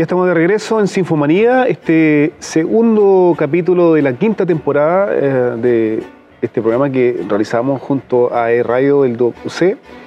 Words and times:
Ya 0.00 0.04
estamos 0.04 0.26
de 0.26 0.32
regreso 0.32 0.80
en 0.80 0.88
Sinfomanía, 0.88 1.66
este 1.66 2.32
segundo 2.38 3.34
capítulo 3.36 3.92
de 3.92 4.00
la 4.00 4.14
quinta 4.14 4.46
temporada 4.46 5.10
eh, 5.12 5.56
de 5.60 6.02
este 6.40 6.62
programa 6.62 6.88
que 6.88 7.22
realizamos 7.28 7.82
junto 7.82 8.34
a 8.34 8.50
e 8.50 8.62
Radio 8.62 9.02
del 9.02 9.18
DOC 9.18 9.34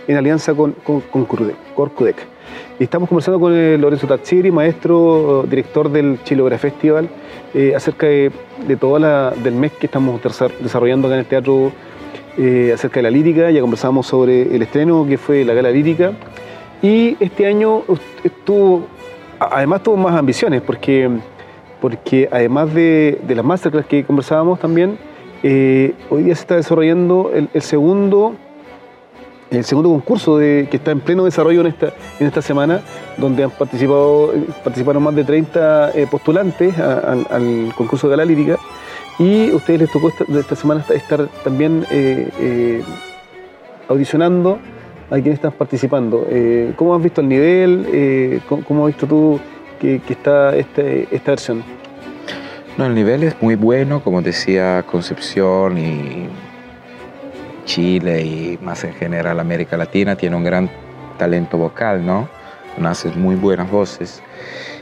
en 0.08 0.18
alianza 0.18 0.56
con, 0.56 0.71
con. 0.71 1.04
Y 2.79 2.84
estamos 2.84 3.08
conversando 3.08 3.40
con 3.40 3.54
el 3.54 3.79
Lorenzo 3.79 4.08
Tachiri, 4.08 4.50
maestro, 4.50 5.46
director 5.47 5.92
del 5.92 6.23
Chilografía 6.23 6.71
Festival, 6.71 7.07
eh, 7.53 7.73
acerca 7.75 8.07
de, 8.07 8.31
todo 8.79 8.97
el 8.97 9.53
mes 9.53 9.73
que 9.73 9.85
estamos 9.85 10.19
desarrollando 10.60 11.07
acá 11.07 11.17
en 11.17 11.19
el 11.19 11.28
teatro, 11.28 11.71
eh, 12.39 12.71
acerca 12.73 12.96
de 12.96 13.03
la 13.03 13.12
lírica. 13.12 13.51
Ya 13.51 13.62
conversamos 13.62 14.07
sobre 14.07 14.55
el 14.55 14.63
estreno 14.63 15.05
que 15.07 15.19
fue 15.19 15.46
la 15.46 15.53
gala 15.53 15.69
lírica. 15.69 16.13
Y 16.81 17.16
este 17.20 17.45
año 17.45 17.84
estuvo 18.23 18.88
además 19.52 19.84
tuvo 19.84 19.98
más 19.98 20.16
ambiciones, 20.16 20.62
porque, 20.62 21.09
porque 21.81 22.29
además 22.31 22.73
de, 22.73 23.20
de 23.25 23.35
las 23.35 23.45
masterclass 23.45 23.85
que 23.85 24.03
conversábamos 24.03 24.59
también, 24.59 24.97
eh, 25.45 25.93
hoy 26.09 26.23
día 26.23 26.35
se 26.35 26.41
está 26.41 26.55
desarrollando 26.55 27.29
el, 27.34 27.61
segundo 27.61 28.34
el 29.51 29.65
segundo 29.65 29.89
concurso 29.89 30.37
que 30.37 30.70
está 30.71 30.91
en 30.91 31.01
pleno 31.01 31.25
desarrollo 31.25 31.59
en 31.61 31.67
esta, 31.67 31.93
en 32.17 32.27
esta 32.27 32.41
semana, 32.41 32.79
donde 33.17 33.43
han 33.43 33.51
participado 33.51 34.31
participaron 34.63 35.03
más 35.03 35.13
de 35.13 35.25
30 35.25 35.91
eh, 35.91 36.07
postulantes 36.09 36.79
al 36.79 37.73
concurso 37.75 38.07
de 38.07 38.17
la 38.17 38.25
lírica. 38.25 38.57
Y 39.20 39.51
a 39.51 39.55
ustedes 39.57 39.81
les 39.81 39.91
tocó 39.91 40.09
esta, 40.09 40.55
semana 40.55 40.84
estar 40.89 41.27
también 41.43 41.85
eh, 41.91 42.81
audicionando 43.89 44.59
a 45.13 45.17
quienes 45.17 45.35
están 45.35 45.52
participando. 45.52 46.26
Eh, 46.27 46.73
¿Cómo 46.76 46.95
has 46.95 47.03
visto 47.03 47.21
el 47.21 47.30
nivel? 47.30 47.85
Eh, 47.94 48.40
¿cómo, 48.49 48.88
has 48.88 48.94
visto 48.94 49.05
tú 49.05 49.40
que, 49.80 50.02
está 50.09 50.55
este, 50.55 51.08
esta 51.12 51.31
versión? 51.31 51.63
No, 52.77 52.88
el 52.88 52.95
nivel 52.95 53.21
es 53.21 53.40
muy 53.40 53.54
bueno, 53.54 54.04
como 54.04 54.24
decía 54.24 54.84
Concepción 54.90 55.77
y 55.77 56.27
Chile 57.65 58.24
y 58.24 58.60
más 58.60 58.84
en 58.85 58.93
general 58.96 59.40
América 59.40 59.77
Latina, 59.77 60.15
tiene 60.15 60.35
un 60.35 60.43
gran 60.43 60.68
talento 61.20 61.59
vocal, 61.59 62.04
¿no? 62.04 62.27
Haces 62.84 63.15
muy 63.15 63.35
buenas 63.35 63.70
voces. 63.70 64.24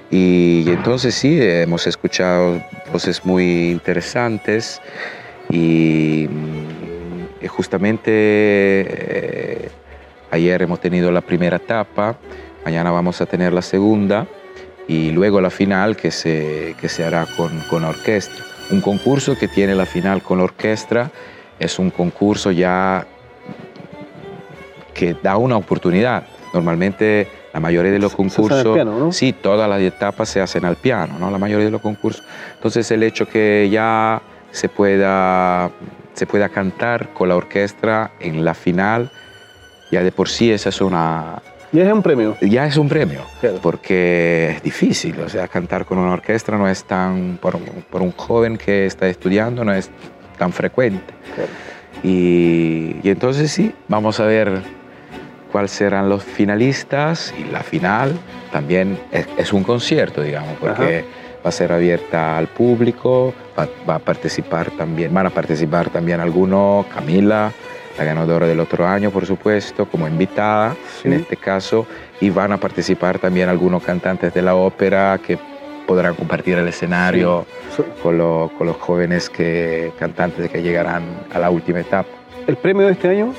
Y, 0.09 0.63
entonces 0.67 1.13
sí, 1.13 1.39
hemos 1.41 1.85
escuchado 1.87 2.61
voces 2.93 3.25
muy 3.25 3.71
interesantes 3.71 4.81
y, 5.49 6.29
y 7.41 7.47
justamente 7.47 8.11
eh, 8.11 9.71
Ayer 10.31 10.61
hemos 10.61 10.79
tenido 10.79 11.11
la 11.11 11.19
primera 11.19 11.57
etapa, 11.57 12.15
mañana 12.63 12.89
vamos 12.89 13.19
a 13.19 13.25
tener 13.25 13.51
la 13.51 13.61
segunda 13.61 14.25
y 14.87 15.11
luego 15.11 15.41
la 15.41 15.49
final 15.49 15.97
que 15.97 16.09
se, 16.09 16.73
que 16.79 16.87
se 16.87 17.03
hará 17.03 17.25
con, 17.35 17.59
con 17.69 17.83
orquesta. 17.83 18.41
Un 18.71 18.79
concurso 18.79 19.37
que 19.37 19.49
tiene 19.49 19.75
la 19.75 19.85
final 19.85 20.23
con 20.23 20.39
orquesta 20.39 21.11
es 21.59 21.77
un 21.79 21.89
concurso 21.89 22.51
ya 22.51 23.05
que 24.93 25.15
da 25.21 25.35
una 25.35 25.57
oportunidad. 25.57 26.23
Normalmente 26.53 27.27
la 27.53 27.59
mayoría 27.59 27.91
de 27.91 27.99
los 27.99 28.15
concursos, 28.15 29.13
sí, 29.13 29.33
todas 29.33 29.69
las 29.69 29.81
etapas 29.81 30.29
se 30.29 30.39
hacen 30.39 30.63
al 30.63 30.77
piano, 30.77 31.19
¿no? 31.19 31.29
La 31.29 31.37
mayoría 31.37 31.65
de 31.65 31.71
los 31.71 31.81
concursos. 31.81 32.23
Entonces 32.55 32.89
el 32.91 33.03
hecho 33.03 33.27
que 33.27 33.67
ya 33.69 34.21
se 34.51 34.69
pueda, 34.69 35.71
se 36.13 36.25
pueda 36.25 36.47
cantar 36.47 37.09
con 37.13 37.27
la 37.27 37.35
orquesta 37.35 38.11
en 38.21 38.45
la 38.45 38.53
final 38.53 39.11
ya 39.91 40.03
de 40.03 40.11
por 40.11 40.29
sí 40.29 40.51
esa 40.51 40.69
es 40.69 40.81
una... 40.81 41.41
Ya 41.71 41.85
es 41.85 41.93
un 41.93 42.01
premio. 42.01 42.35
Ya 42.41 42.65
es 42.65 42.75
un 42.75 42.89
premio, 42.89 43.21
porque 43.61 44.55
es 44.57 44.63
difícil, 44.63 45.17
o 45.21 45.29
sea, 45.29 45.47
cantar 45.47 45.85
con 45.85 45.99
una 45.99 46.11
orquesta 46.11 46.57
no 46.57 46.67
es 46.67 46.83
tan, 46.83 47.37
por, 47.41 47.55
un 47.55 48.11
joven 48.11 48.57
que 48.57 48.85
está 48.85 49.07
estudiando, 49.07 49.63
no 49.63 49.73
es 49.73 49.89
tan 50.37 50.51
frecuente. 50.51 51.13
Y, 52.03 52.97
y, 53.03 53.09
entonces 53.09 53.51
sí, 53.51 53.73
vamos 53.87 54.19
a 54.19 54.25
ver 54.25 54.61
cuáles 55.51 55.71
serán 55.71 56.09
los 56.09 56.23
finalistas 56.23 57.33
y 57.37 57.43
la 57.45 57.61
final 57.61 58.17
también 58.51 58.99
es, 59.37 59.53
un 59.53 59.63
concierto, 59.63 60.21
digamos, 60.21 60.57
porque 60.59 61.05
va 61.43 61.49
a 61.49 61.51
ser 61.51 61.71
abierta 61.71 62.37
al 62.37 62.47
público, 62.47 63.33
va, 63.57 63.67
va, 63.89 63.95
a 63.95 63.99
participar 63.99 64.71
también, 64.71 65.13
van 65.13 65.27
a 65.27 65.29
participar 65.29 65.89
también 65.89 66.19
algunos, 66.19 66.85
Camila, 66.87 67.51
la 67.97 68.03
ganadora 68.03 68.47
del 68.47 68.59
otro 68.59 68.87
año, 68.87 69.11
por 69.11 69.25
supuesto, 69.25 69.85
como 69.85 70.07
invitada 70.07 70.75
en 71.03 71.13
este 71.13 71.37
caso, 71.37 71.85
y 72.19 72.29
van 72.29 72.51
a 72.51 72.57
participar 72.57 73.19
también 73.19 73.49
algunos 73.49 73.83
cantantes 73.83 74.33
de 74.33 74.41
la 74.41 74.55
ópera 74.55 75.19
que 75.25 75.37
podrán 75.85 76.15
compartir 76.15 76.57
el 76.57 76.67
escenario 76.67 77.45
Con, 78.01 78.17
con, 78.49 78.67
los 78.67 78.77
jóvenes 78.77 79.29
que, 79.29 79.91
cantantes 79.99 80.49
que 80.49 80.61
llegarán 80.61 81.03
a 81.33 81.39
la 81.39 81.49
última 81.49 81.79
etapa. 81.79 82.09
¿El 82.47 82.57
premio 82.57 82.85
de 82.85 82.93
este 82.93 83.09
año? 83.09 83.33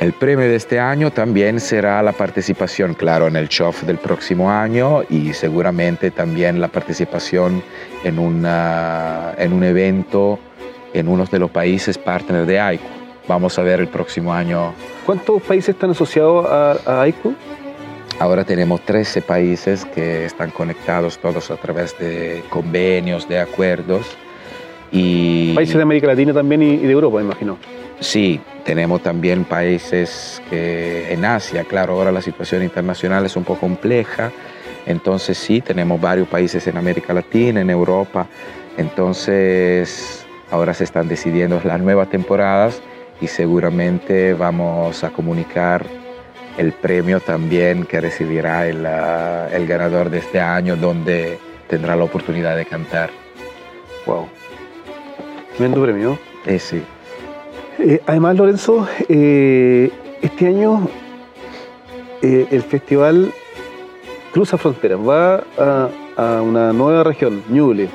El 0.00 0.12
premio 0.12 0.48
de 0.48 0.56
este 0.56 0.80
año 0.80 1.12
también 1.12 1.60
será 1.60 2.02
la 2.02 2.12
participación, 2.12 2.94
claro, 2.94 3.28
en 3.28 3.36
el 3.36 3.48
show 3.48 3.72
del 3.86 3.98
próximo 3.98 4.50
año 4.50 5.02
y 5.08 5.32
seguramente 5.32 6.10
también 6.10 6.60
la 6.60 6.68
participación 6.68 7.62
en, 8.02 8.18
una, 8.18 9.34
en 9.38 9.52
un 9.52 9.62
evento 9.62 10.38
en 10.92 11.08
uno 11.08 11.24
de 11.24 11.38
los 11.38 11.50
países 11.50 11.98
partners 11.98 12.46
de 12.46 12.60
AICO 12.60 13.01
vamos 13.28 13.58
a 13.58 13.62
ver 13.62 13.80
el 13.80 13.88
próximo 13.88 14.32
año. 14.32 14.74
¿Cuántos 15.06 15.42
países 15.42 15.70
están 15.70 15.90
asociados 15.90 16.46
a, 16.46 17.02
AICU? 17.02 17.34
Ahora 18.18 18.44
tenemos 18.44 18.80
13 18.82 19.22
países 19.22 19.84
que 19.84 20.26
están 20.26 20.50
conectados 20.50 21.18
todos 21.18 21.50
a 21.50 21.56
través 21.56 21.98
de 21.98 22.42
convenios, 22.50 23.28
de 23.28 23.40
acuerdos. 23.40 24.06
Y, 24.92 25.54
países 25.54 25.76
de 25.76 25.82
América 25.82 26.06
Latina 26.06 26.32
también 26.32 26.62
y, 26.62 26.76
de 26.76 26.92
Europa, 26.92 27.20
imagino. 27.20 27.56
Sí, 28.00 28.40
tenemos 28.64 29.02
también 29.02 29.44
países 29.44 30.42
que 30.50 31.12
en 31.12 31.24
Asia, 31.24 31.64
claro, 31.64 31.94
ahora 31.94 32.12
la 32.12 32.20
situación 32.20 32.62
internacional 32.62 33.24
es 33.24 33.36
un 33.36 33.44
poco 33.44 33.60
compleja, 33.60 34.32
entonces 34.86 35.38
sí, 35.38 35.60
tenemos 35.60 36.00
varios 36.00 36.28
países 36.28 36.66
en 36.66 36.76
América 36.76 37.14
Latina, 37.14 37.60
en 37.60 37.70
Europa, 37.70 38.26
entonces 38.76 40.26
ahora 40.50 40.74
se 40.74 40.84
están 40.84 41.08
decidiendo 41.08 41.60
las 41.64 41.80
nuevas 41.80 42.10
temporadas 42.10 42.82
y 43.22 43.28
seguramente 43.28 44.34
vamos 44.34 45.04
a 45.04 45.10
comunicar 45.10 45.86
el 46.58 46.72
premio 46.72 47.20
también 47.20 47.84
que 47.84 48.00
recibirá 48.00 48.66
el, 48.66 48.84
ah, 48.84 49.48
el 49.52 49.66
ganador 49.66 50.10
de 50.10 50.18
este 50.18 50.40
año, 50.40 50.76
donde 50.76 51.38
tendrá 51.68 51.94
la 51.94 52.04
oportunidad 52.04 52.56
de 52.56 52.66
cantar. 52.66 53.10
Wow. 54.06 54.26
Tremendo 55.56 55.82
premio. 55.82 56.18
Eh, 56.44 56.58
sí. 56.58 56.82
Eh, 57.78 58.02
además, 58.06 58.36
Lorenzo, 58.36 58.88
eh, 59.08 59.90
este 60.20 60.48
año 60.48 60.88
eh, 62.22 62.48
el 62.50 62.62
festival 62.62 63.32
cruza 64.32 64.58
fronteras, 64.58 64.98
va 64.98 65.44
a, 65.58 65.88
a 66.16 66.42
una 66.42 66.72
nueva 66.72 67.04
región, 67.04 67.42
Ñuble, 67.48 67.88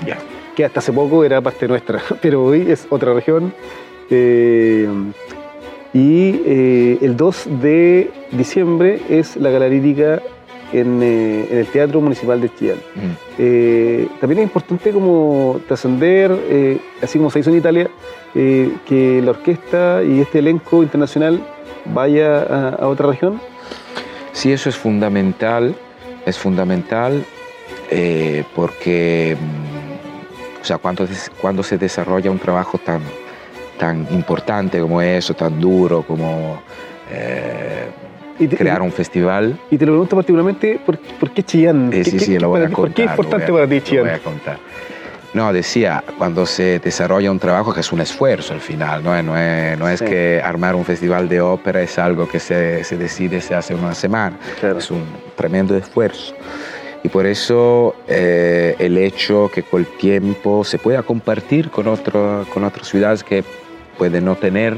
que 0.56 0.64
hasta 0.64 0.80
hace 0.80 0.94
poco 0.94 1.24
era 1.26 1.42
parte 1.42 1.68
nuestra, 1.68 2.02
pero 2.22 2.46
hoy 2.46 2.72
es 2.72 2.88
otra 2.90 3.14
región 3.14 3.54
eh, 4.10 4.88
y 5.94 6.42
eh, 6.46 6.98
el 7.02 7.18
2 7.18 7.48
de 7.62 8.12
diciembre 8.32 9.02
es 9.10 9.36
la 9.36 9.50
gala 9.50 9.68
lírica 9.68 10.22
en, 10.72 11.02
eh, 11.02 11.48
en, 11.50 11.58
el 11.60 11.68
Teatro 11.68 12.02
Municipal 12.02 12.42
de 12.42 12.54
Chillán. 12.54 12.78
también 14.20 14.40
es 14.40 14.44
importante 14.44 14.92
como 14.92 15.60
trascender, 15.68 16.80
así 17.02 17.18
como 17.18 17.32
se 17.32 17.40
hizo 17.40 17.50
en 17.50 17.58
Italia, 17.58 17.90
que 18.34 19.22
la 19.24 19.32
orquesta 19.32 20.04
y 20.04 20.20
este 20.20 20.40
elenco 20.40 20.84
internacional 20.84 21.42
vaya 21.94 22.44
a, 22.74 22.88
otra 22.88 23.08
región. 23.08 23.40
Sí, 24.34 24.52
eso 24.52 24.70
es 24.70 24.76
fundamental, 24.76 25.76
es 26.26 26.38
fundamental 26.38 27.26
porque, 28.54 29.38
mm, 29.40 30.62
o 30.62 30.66
sea, 30.66 30.78
cuando, 30.78 31.08
cuando 31.40 31.64
se 31.64 31.78
desarrolla 31.78 32.30
un 32.30 32.40
trabajo 32.40 32.78
tan 32.78 33.02
tan 33.78 34.08
importante 34.12 34.80
como 34.80 35.02
eso, 35.02 35.34
tan 35.34 35.60
duro 35.60 36.04
como 36.04 36.62
eh, 37.12 37.90
crear 38.58 38.82
un 38.82 38.92
festival. 38.92 39.58
Y 39.72 39.78
te 39.78 39.86
lo 39.86 39.94
pregunto 39.94 40.16
particularmente, 40.16 40.80
¿por, 40.86 40.98
qué 41.32 41.44
Chillán? 41.44 41.92
Eh, 41.94 42.04
sí, 42.04 42.20
sí, 42.20 42.40
lo 42.40 42.50
voy 42.50 42.62
a 42.62 42.64
contar. 42.66 42.76
¿Por 42.76 42.94
qué 42.94 43.04
es 43.04 43.10
importante 43.12 43.52
para 43.52 43.68
ti 43.68 43.82
Chillán? 43.82 44.06
Lo 44.06 44.12
voy 44.12 44.20
a 44.20 44.24
contar. 44.24 44.58
No, 45.34 45.54
decía, 45.54 46.04
cuando 46.18 46.46
se 46.46 46.80
desarrolla 46.80 47.30
un 47.30 47.38
trabajo 47.38 47.74
que 47.74 47.82
es 47.82 47.92
un 47.92 48.02
esfuerzo 48.02 48.54
al 48.54 48.62
final, 48.62 49.04
no, 49.04 49.22
no 49.22 49.38
es, 49.38 49.78
no 49.78 49.88
es 49.88 50.02
que 50.02 50.42
armar 50.44 50.74
un 50.74 50.86
festival 50.86 51.30
de 51.30 51.42
ópera 51.42 51.82
es 51.82 52.00
algo 52.00 52.28
que 52.28 52.40
se, 52.40 52.84
se 52.84 52.98
decide, 52.98 53.42
se 53.42 53.54
hace 53.54 53.76
una 53.76 53.94
semana, 53.94 54.38
es 54.78 54.90
un 54.90 55.04
tremendo 55.36 55.76
esfuerzo. 55.76 56.34
Y 57.04 57.10
por 57.10 57.26
eso 57.26 57.96
eh, 58.08 58.76
el 58.80 58.98
hecho 58.98 59.52
que 59.54 59.64
con 59.64 59.82
el 59.82 59.88
tiempo 59.88 60.64
se 60.64 60.80
pueda 60.80 61.04
compartir 61.04 61.70
con, 61.70 61.88
otro, 61.88 62.46
con 62.54 62.64
otras 62.64 62.88
ciudades 62.88 63.24
que 63.24 63.44
puede 63.98 64.22
no 64.22 64.36
tener 64.36 64.78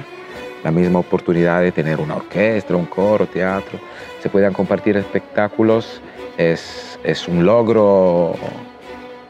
la 0.63 0.71
misma 0.71 0.99
oportunidad 0.99 1.61
de 1.61 1.71
tener 1.71 1.99
una 1.99 2.15
orquesta, 2.15 2.75
un 2.75 2.85
coro, 2.85 3.27
teatro, 3.27 3.79
se 4.21 4.29
puedan 4.29 4.53
compartir 4.53 4.97
espectáculos, 4.97 6.01
es, 6.37 6.99
es, 7.03 7.27
un 7.27 7.45
logro 7.45 8.35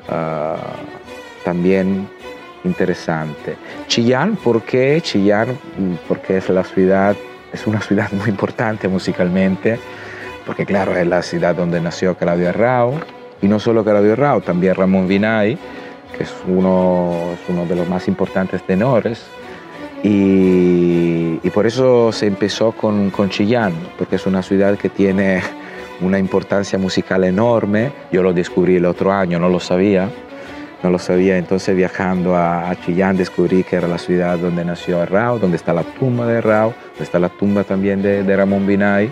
ah, 0.10 0.58
también 1.44 2.08
interesante. 2.64 3.56
Chillán, 3.88 4.36
¿por 4.38 4.64
qué? 4.64 5.00
Chillán, 5.02 5.58
porque 6.08 6.38
es 6.38 6.50
la 6.50 6.64
ciudad, 6.64 7.16
es 7.54 7.68
una 7.68 7.82
ciudad 7.82 8.12
muy 8.12 8.30
importante 8.30 8.88
musicalmente, 8.88 9.80
porque 10.46 10.66
claro, 10.66 10.96
es 10.96 11.06
la 11.06 11.22
ciudad 11.22 11.56
donde 11.56 11.80
nació 11.80 12.16
Claudio 12.16 12.50
Arrao, 12.50 13.00
y 13.42 13.48
no 13.48 13.60
solo 13.60 13.84
Claudio 13.84 14.14
Arrao, 14.14 14.42
también 14.42 14.76
Ramón 14.76 15.08
Vinay, 15.08 15.58
que 16.18 16.24
es 16.24 16.34
uno, 16.48 17.34
es 17.34 17.50
uno 17.50 17.66
de 17.66 17.76
los 17.76 17.88
más 17.88 18.08
importantes 18.08 18.64
tenores, 18.64 19.24
y, 20.04 21.40
y 21.44 21.50
por 21.52 21.66
eso 21.66 22.12
se 22.12 22.28
empezó 22.28 22.72
con, 22.72 23.10
con 23.10 23.30
Chillán, 23.30 23.74
porque 23.98 24.16
es 24.16 24.26
una 24.26 24.42
ciudad 24.42 24.78
que 24.78 24.90
tiene 24.90 25.42
una 26.02 26.20
importancia 26.20 26.80
musical 26.80 27.24
enorme, 27.24 27.92
yo 28.12 28.24
lo 28.24 28.34
descubrí 28.34 28.78
el 28.78 28.86
otro 28.86 29.12
año, 29.12 29.40
no 29.40 29.50
lo 29.50 29.60
sabía, 29.60 30.10
no 30.84 30.90
lo 30.90 31.00
sabía. 31.00 31.38
Entonces 31.38 31.76
viajando 31.76 32.36
a, 32.36 32.74
Chillán 32.86 33.18
descubrí 33.18 33.64
que 33.64 33.76
era 33.76 33.88
la 33.88 33.98
ciudad 33.98 34.38
donde 34.38 34.64
nació 34.64 35.06
Rao, 35.06 35.40
donde 35.40 35.58
está 35.58 35.74
la 35.74 35.84
tumba 35.84 36.28
de 36.28 36.42
Rao, 36.42 36.74
donde 36.92 37.04
está 37.04 37.20
la 37.20 37.30
tumba 37.30 37.64
también 37.64 38.02
de, 38.02 38.36
Ramón 38.36 38.66
Binay. 38.66 39.12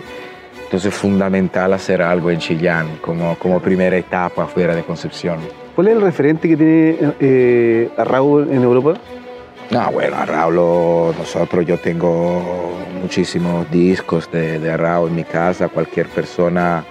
Entonces 0.64 0.92
es 0.92 0.98
fundamental 0.98 1.72
hacer 1.72 2.02
algo 2.02 2.30
en 2.30 2.38
Chillán 2.38 2.98
como, 3.00 3.36
como 3.36 3.60
primera 3.60 3.96
etapa 3.96 4.46
fuera 4.46 4.74
de 4.74 4.82
Concepción. 4.82 5.38
¿Cuál 5.74 5.88
es 5.88 5.94
el 5.94 6.02
referente 6.02 6.48
que 6.48 6.56
tiene 6.56 6.96
eh, 7.20 7.90
en 7.96 8.62
Europa? 8.62 8.94
No, 9.70 9.92
bueno, 9.92 10.16
Arrao 10.16 11.12
nosotros, 11.12 11.66
yo 11.66 11.78
tengo 11.78 12.78
muchísimos 13.02 13.70
discos 13.70 14.30
de, 14.32 14.58
de 14.58 14.70
en 14.72 15.14
mi 15.14 15.24
casa, 15.24 15.68
cualquier 15.68 16.06
persona 16.08 16.84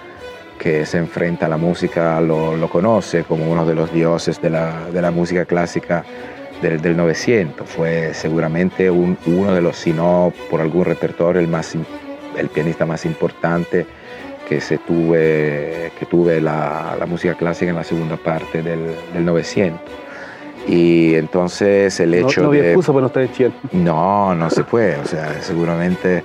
que 0.60 0.86
se 0.86 0.98
enfrenta 0.98 1.46
a 1.46 1.48
la 1.48 1.56
música 1.56 2.20
lo, 2.20 2.68
conoce 2.68 3.24
como 3.24 3.50
uno 3.50 3.66
de 3.66 3.74
los 3.74 3.92
dioses 3.92 4.40
de 4.40 4.50
la, 4.50 5.10
música 5.12 5.44
clásica 5.44 6.04
del, 6.62 6.80
del 6.80 6.96
900. 6.96 7.68
Fue 7.68 8.14
seguramente 8.14 8.88
uno 8.90 9.54
de 9.54 9.60
los, 9.60 9.76
si 9.76 9.92
no 9.92 10.32
por 10.48 10.60
algún 10.60 10.84
repertorio, 10.84 11.40
el, 11.40 11.48
más, 11.48 11.74
el 12.36 12.48
pianista 12.48 12.86
más 12.86 13.04
importante 13.04 13.86
que, 14.48 14.60
se 14.60 14.78
tuve, 14.78 15.90
que 15.98 16.06
tuve 16.06 16.40
la, 16.40 16.96
música 17.08 17.34
clásica 17.34 17.70
en 17.70 17.76
la 17.76 17.84
segunda 17.84 18.16
parte 18.16 18.62
del, 18.62 18.94
del 19.12 19.24
900. 19.24 20.07
Y 20.68 21.14
entonces 21.14 21.98
el 22.00 22.14
hecho 22.14 22.42
no, 22.42 22.46
no 22.46 22.52
había 22.52 22.68
excusa 22.68 22.92
para 22.92 23.00
no 23.00 23.06
estar 23.06 23.22
en 23.22 23.84
No, 23.84 24.34
no 24.34 24.50
se 24.50 24.64
puede. 24.64 24.96
O 24.96 25.06
sea, 25.06 25.40
seguramente 25.40 26.22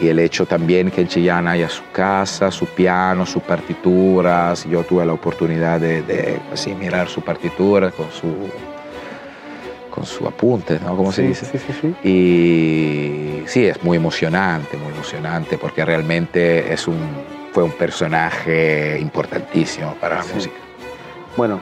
y 0.00 0.08
el 0.08 0.18
hecho 0.20 0.46
también 0.46 0.90
que 0.90 1.00
en 1.00 1.08
Chillán 1.08 1.48
haya 1.48 1.68
su 1.68 1.82
casa, 1.92 2.50
su 2.50 2.66
piano, 2.66 3.26
sus 3.26 3.42
partituras. 3.42 4.64
Yo 4.64 4.84
tuve 4.84 5.04
la 5.04 5.12
oportunidad 5.12 5.80
de, 5.80 6.38
así, 6.52 6.74
mirar 6.74 7.08
su 7.08 7.20
partitura 7.22 7.90
con 7.90 8.10
su, 8.12 8.48
con 9.90 10.06
su 10.06 10.26
apunte, 10.26 10.78
¿no? 10.78 10.96
¿Cómo 10.96 11.10
se 11.10 11.22
dice? 11.22 11.46
Sí, 11.46 11.58
sí, 11.58 11.72
sí. 11.80 12.08
Y 12.08 13.42
sí, 13.48 13.66
es 13.66 13.82
muy 13.82 13.96
emocionante, 13.96 14.76
muy 14.76 14.92
emocionante, 14.92 15.58
porque 15.58 15.84
realmente 15.84 16.72
es 16.72 16.86
un, 16.86 16.98
fue 17.52 17.64
un 17.64 17.72
personaje 17.72 18.98
importantísimo 19.00 19.94
para 19.94 20.18
la 20.18 20.24
música. 20.32 20.56
Bueno, 21.36 21.60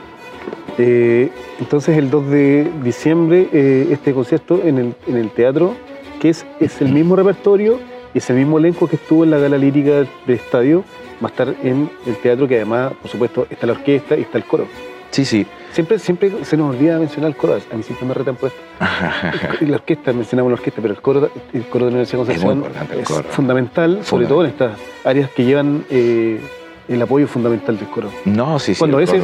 eh, 0.77 1.29
entonces 1.59 1.97
el 1.97 2.09
2 2.09 2.29
de 2.29 2.71
diciembre, 2.83 3.49
eh, 3.51 3.87
este 3.91 4.13
concierto 4.13 4.61
en 4.63 4.77
el, 4.77 4.95
en 5.07 5.17
el 5.17 5.31
teatro, 5.31 5.75
que 6.19 6.29
es, 6.29 6.45
es 6.59 6.81
el 6.81 6.91
mismo 6.91 7.15
repertorio 7.15 7.79
y 8.13 8.19
ese 8.19 8.33
mismo 8.33 8.57
elenco 8.57 8.87
que 8.87 8.95
estuvo 8.95 9.23
en 9.23 9.31
la 9.31 9.37
gala 9.37 9.57
lírica 9.57 9.91
del 9.91 10.09
estadio 10.27 10.83
va 11.23 11.29
a 11.29 11.31
estar 11.31 11.55
en 11.63 11.89
el 12.05 12.15
teatro, 12.17 12.47
que 12.47 12.55
además, 12.57 12.93
por 13.01 13.09
supuesto, 13.09 13.47
está 13.49 13.65
la 13.67 13.73
orquesta 13.73 14.15
y 14.15 14.21
está 14.21 14.37
el 14.37 14.45
coro. 14.45 14.67
Sí, 15.11 15.25
sí. 15.25 15.45
Siempre, 15.71 15.99
siempre 15.99 16.31
se 16.43 16.57
nos 16.57 16.75
olvida 16.75 16.97
mencionar 16.97 17.29
el 17.31 17.37
coro, 17.37 17.53
a 17.53 17.75
mí 17.75 17.83
siempre 17.83 18.07
me 18.07 18.13
retan 18.13 18.35
por 18.35 18.49
esto. 18.49 18.61
la 19.65 19.75
orquesta, 19.75 20.13
mencionamos 20.13 20.51
la 20.51 20.55
orquesta, 20.55 20.81
pero 20.81 20.93
el 20.93 21.01
coro, 21.01 21.29
el 21.53 21.65
coro 21.67 21.85
de 21.85 21.91
la 21.91 21.97
Universidad 21.97 22.25
de 22.25 22.39
Concepción 22.39 22.63
es, 22.99 23.33
fundamental, 23.33 23.99
sobre 24.03 24.25
todo 24.25 24.43
en 24.43 24.51
estas 24.51 24.77
áreas 25.03 25.29
que 25.31 25.45
llevan 25.45 25.85
eh, 25.89 26.39
el 26.87 27.01
apoyo 27.01 27.27
fundamental 27.27 27.77
del 27.77 27.87
coro. 27.89 28.09
No, 28.25 28.59
sí, 28.59 28.73
sí. 28.73 28.79
Cuando 28.79 28.99
ese 28.99 29.21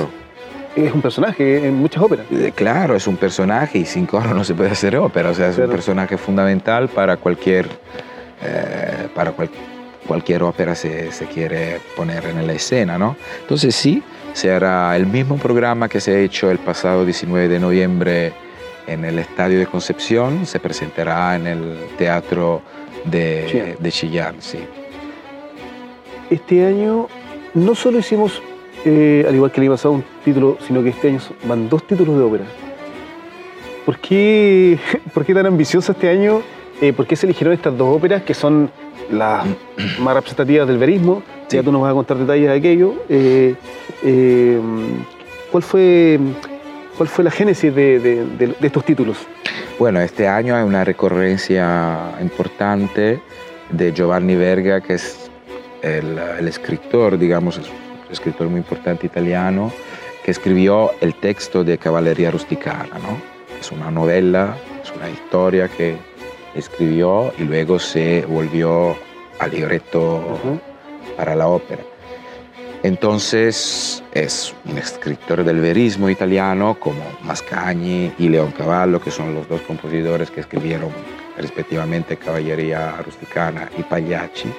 es 0.76 0.94
un 0.94 1.02
personaje 1.02 1.68
en 1.68 1.76
muchas 1.76 2.02
óperas. 2.02 2.26
Eh, 2.32 2.52
claro, 2.56 2.96
es 2.96 3.08
un 3.08 3.18
personaje 3.18 3.80
y 3.80 3.86
sin 3.86 4.06
coro 4.06 4.34
no 4.34 4.44
se 4.44 4.54
puede 4.54 4.72
hacer 4.72 4.96
ópera, 4.98 5.30
o 5.30 5.34
sea, 5.34 5.50
es 5.50 5.58
un 5.58 5.70
personaje 5.70 6.18
fundamental 6.18 6.90
para 6.90 7.18
cualquier 7.18 7.68
eh, 8.46 9.08
para 9.14 9.34
cualquier 10.08 10.44
ópera 10.44 10.76
se, 10.76 11.12
se, 11.12 11.26
quiere 11.28 11.80
poner 11.96 12.26
en 12.26 12.46
la 12.46 12.54
escena, 12.54 12.98
¿no? 12.98 13.16
Entonces 13.42 13.74
sí, 13.74 14.04
se 14.34 14.52
hará 14.52 14.96
el 14.98 15.06
mismo 15.06 15.38
programa 15.38 15.88
que 15.88 16.02
se 16.02 16.12
ha 16.12 16.20
hecho 16.20 16.52
el 16.52 16.60
pasado 16.60 17.06
19 17.06 17.48
de 17.48 17.60
noviembre 17.60 18.34
en 18.88 19.06
el 19.06 19.20
Estadio 19.20 19.60
de 19.60 19.66
Concepción, 19.66 20.46
se 20.46 20.60
presentará 20.60 21.36
en 21.36 21.48
el 21.48 21.78
Teatro 21.98 22.62
de, 23.06 23.78
de 23.80 23.92
Chillán, 23.92 24.36
sí. 24.40 24.60
Este 26.30 26.66
año 26.66 27.08
no 27.54 27.76
solo 27.76 28.00
hicimos, 28.00 28.42
eh, 28.86 29.26
al 29.28 29.36
igual 29.36 29.52
que 29.52 29.62
el 29.62 29.68
año 29.68 29.72
pasado, 29.72 29.94
un 29.96 30.04
título, 30.24 30.58
sino 30.66 30.84
que 30.84 30.90
este 30.90 31.10
año 31.10 31.20
van 31.46 31.70
dos 31.70 31.86
títulos 31.86 32.18
de 32.18 32.24
ópera. 32.24 32.46
¿Por 33.86 33.98
qué, 34.00 34.80
¿Por 35.14 35.26
qué 35.26 35.34
tan 35.34 35.46
ambicioso 35.46 35.92
este 35.92 36.10
año 36.10 36.42
eh, 36.82 36.92
por 36.92 37.08
qué 37.08 37.16
se 37.16 37.26
eligieron 37.26 37.54
estas 37.54 37.78
dos 37.78 37.96
óperas 37.96 38.24
que 38.24 38.34
son 38.34 38.70
las 39.10 39.46
más 40.00 40.16
representativas 40.16 40.68
del 40.68 40.78
verismo. 40.78 41.24
Ya 41.50 41.64
tú 41.64 41.72
nos 41.72 41.82
vas 41.82 41.92
a 41.92 41.94
contar 41.94 42.18
detalles 42.18 42.50
de 42.50 42.56
aquello. 42.56 42.96
Eh, 43.10 43.56
eh, 44.04 44.60
¿cuál, 45.52 45.64
fue, 45.64 46.20
¿Cuál 46.98 47.08
fue 47.10 47.24
la 47.24 47.32
génesis 47.32 47.74
de, 47.74 48.56
estos 48.62 48.84
títulos? 48.84 49.18
Bueno, 49.80 50.02
este 50.02 50.28
año 50.28 50.56
hay 50.56 50.64
una 50.64 50.84
recurrencia 50.84 52.12
importante 52.22 53.22
de 53.70 53.94
Giovanni 53.94 54.36
Verga, 54.36 54.82
que 54.82 54.96
es 54.96 55.30
el, 55.84 56.18
escritor, 56.48 57.18
digamos, 57.18 57.62
escritor 58.14 58.48
muy 58.48 58.60
importante 58.60 59.06
italiano, 59.06 59.72
que 60.24 60.32
escribió 60.32 60.92
el 61.02 61.16
texto 61.16 61.64
de 61.64 61.78
Caballería 61.78 62.32
Rusticana, 62.32 62.98
¿no? 63.00 63.20
Es 63.60 63.72
una 63.72 63.92
novela, 63.92 64.56
es 64.82 64.92
una 64.96 65.10
historia 65.10 65.68
que 65.68 65.98
escribió 66.56 67.34
y 67.38 67.44
luego 67.44 67.80
se 67.80 68.26
volvió 68.26 68.96
al 69.40 69.52
libreto 69.52 70.40
para 71.18 71.36
la 71.36 71.48
ópera. 71.48 71.84
Entonces 72.84 74.04
es 74.14 74.54
un 74.66 74.78
escritor 74.78 75.46
del 75.46 75.62
verismo 75.62 76.10
italiano 76.10 76.78
como 76.78 77.02
Mascagni 77.22 78.12
y 78.20 78.28
Leon 78.28 78.52
Cavallo, 78.52 79.00
que 79.00 79.10
son 79.10 79.34
los 79.34 79.48
dos 79.48 79.62
compositores 79.62 80.30
que 80.30 80.42
escribieron 80.42 80.90
respectivamente 81.38 82.18
Caballería 82.18 83.02
Rusticana 83.02 83.70
y 83.78 83.84
Pagliacci. 83.84 84.50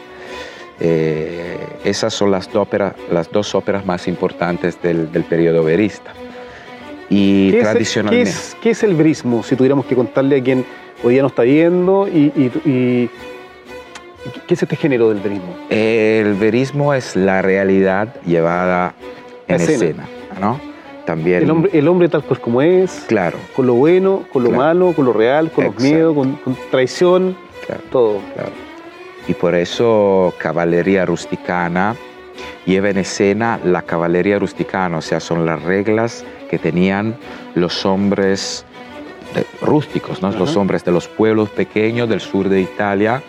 Eh, 0.80 1.58
esas 1.84 2.14
son 2.14 2.30
las, 2.30 2.48
las 3.10 3.30
dos 3.30 3.54
óperas 3.54 3.86
más 3.86 4.08
importantes 4.08 4.80
del, 4.82 5.06
periodo 5.28 5.62
verista. 5.62 6.12
Y 7.10 7.52
¿Qué 7.52 7.60
tradicionalmente... 7.60 8.30
Es, 8.30 8.56
¿qué, 8.62 8.70
es, 8.70 8.82
el 8.82 8.94
verismo? 8.94 9.42
Si 9.42 9.54
tuviéramos 9.54 9.84
que 9.86 9.94
contarle 9.94 10.38
a 10.38 10.42
quien 10.42 10.64
hoy 11.02 11.12
día 11.12 11.22
no 11.22 11.28
está 11.28 11.42
viendo 11.42 12.08
y, 12.08 12.30
¿qué 12.64 14.54
es 14.54 14.62
este 14.62 14.76
género 14.76 15.10
del 15.10 15.20
verismo? 15.20 15.54
El 15.68 16.34
verismo 16.34 16.94
es 16.94 17.14
la 17.14 17.42
realidad 17.42 18.14
llevada 18.24 18.94
en 19.46 19.60
escena, 19.60 20.08
¿no? 20.40 20.58
También... 21.04 21.42
El 21.42 21.50
hombre, 21.50 21.70
el 21.74 21.86
hombre 21.86 22.08
tal 22.08 22.22
cual 22.22 22.40
como 22.40 22.62
es, 22.62 23.04
claro. 23.06 23.36
con 23.54 23.66
lo 23.66 23.74
bueno, 23.74 24.24
con 24.32 24.42
lo 24.42 24.50
malo, 24.50 24.94
con 24.94 25.04
lo 25.04 25.12
real, 25.12 25.50
con 25.50 25.64
los 25.64 25.78
miedos, 25.78 26.14
con, 26.14 26.38
traición, 26.70 27.36
todo. 27.90 28.20
Claro. 28.34 28.63
Y 29.26 29.34
por 29.34 29.54
eso 29.54 30.34
caballería 30.38 31.06
rusticana 31.06 31.96
lleva 32.66 32.90
en 32.90 32.98
escena 32.98 33.60
la 33.64 33.82
caballería 33.82 34.38
rusticana, 34.38 34.98
o 34.98 35.02
sea, 35.02 35.20
son 35.20 35.46
las 35.46 35.62
reglas 35.62 36.24
que 36.50 36.58
tenían 36.58 37.16
los 37.54 37.84
hombres 37.86 38.64
rústicos, 39.60 40.22
¿no? 40.22 40.30
los 40.30 40.56
hombres 40.56 40.84
de 40.84 40.92
los 40.92 41.08
pueblos 41.08 41.50
pequeños 41.50 42.08
del 42.08 42.20
sur 42.20 42.48
de 42.48 42.60
Italia 42.60 43.22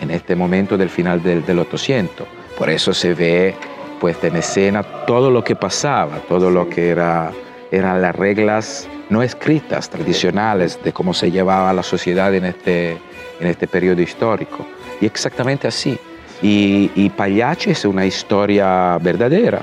en 0.00 0.10
este 0.10 0.36
momento 0.36 0.76
del 0.76 0.90
final 0.90 1.22
del, 1.22 1.44
del 1.44 1.58
800. 1.58 2.26
Por 2.58 2.70
eso 2.70 2.92
se 2.92 3.14
ve 3.14 3.54
pues 4.00 4.22
en 4.24 4.36
escena 4.36 4.82
todo 4.82 5.30
lo 5.30 5.42
que 5.42 5.56
pasaba, 5.56 6.18
todo 6.28 6.50
lo 6.50 6.68
que 6.68 6.90
era, 6.90 7.32
eran 7.70 8.02
las 8.02 8.14
reglas 8.14 8.88
no 9.08 9.22
escritas, 9.22 9.88
tradicionales 9.88 10.82
de 10.82 10.92
cómo 10.92 11.14
se 11.14 11.30
llevaba 11.30 11.72
la 11.72 11.82
sociedad 11.82 12.34
en 12.34 12.44
este, 12.44 12.92
en 13.40 13.46
este 13.46 13.66
periodo 13.66 14.02
histórico. 14.02 14.66
Y 15.00 15.06
exactamente 15.06 15.68
así. 15.68 15.98
Y, 16.42 16.90
y 16.94 17.08
Pagliacci 17.10 17.70
es 17.70 17.84
una 17.84 18.04
historia 18.04 18.98
verdadera, 18.98 19.62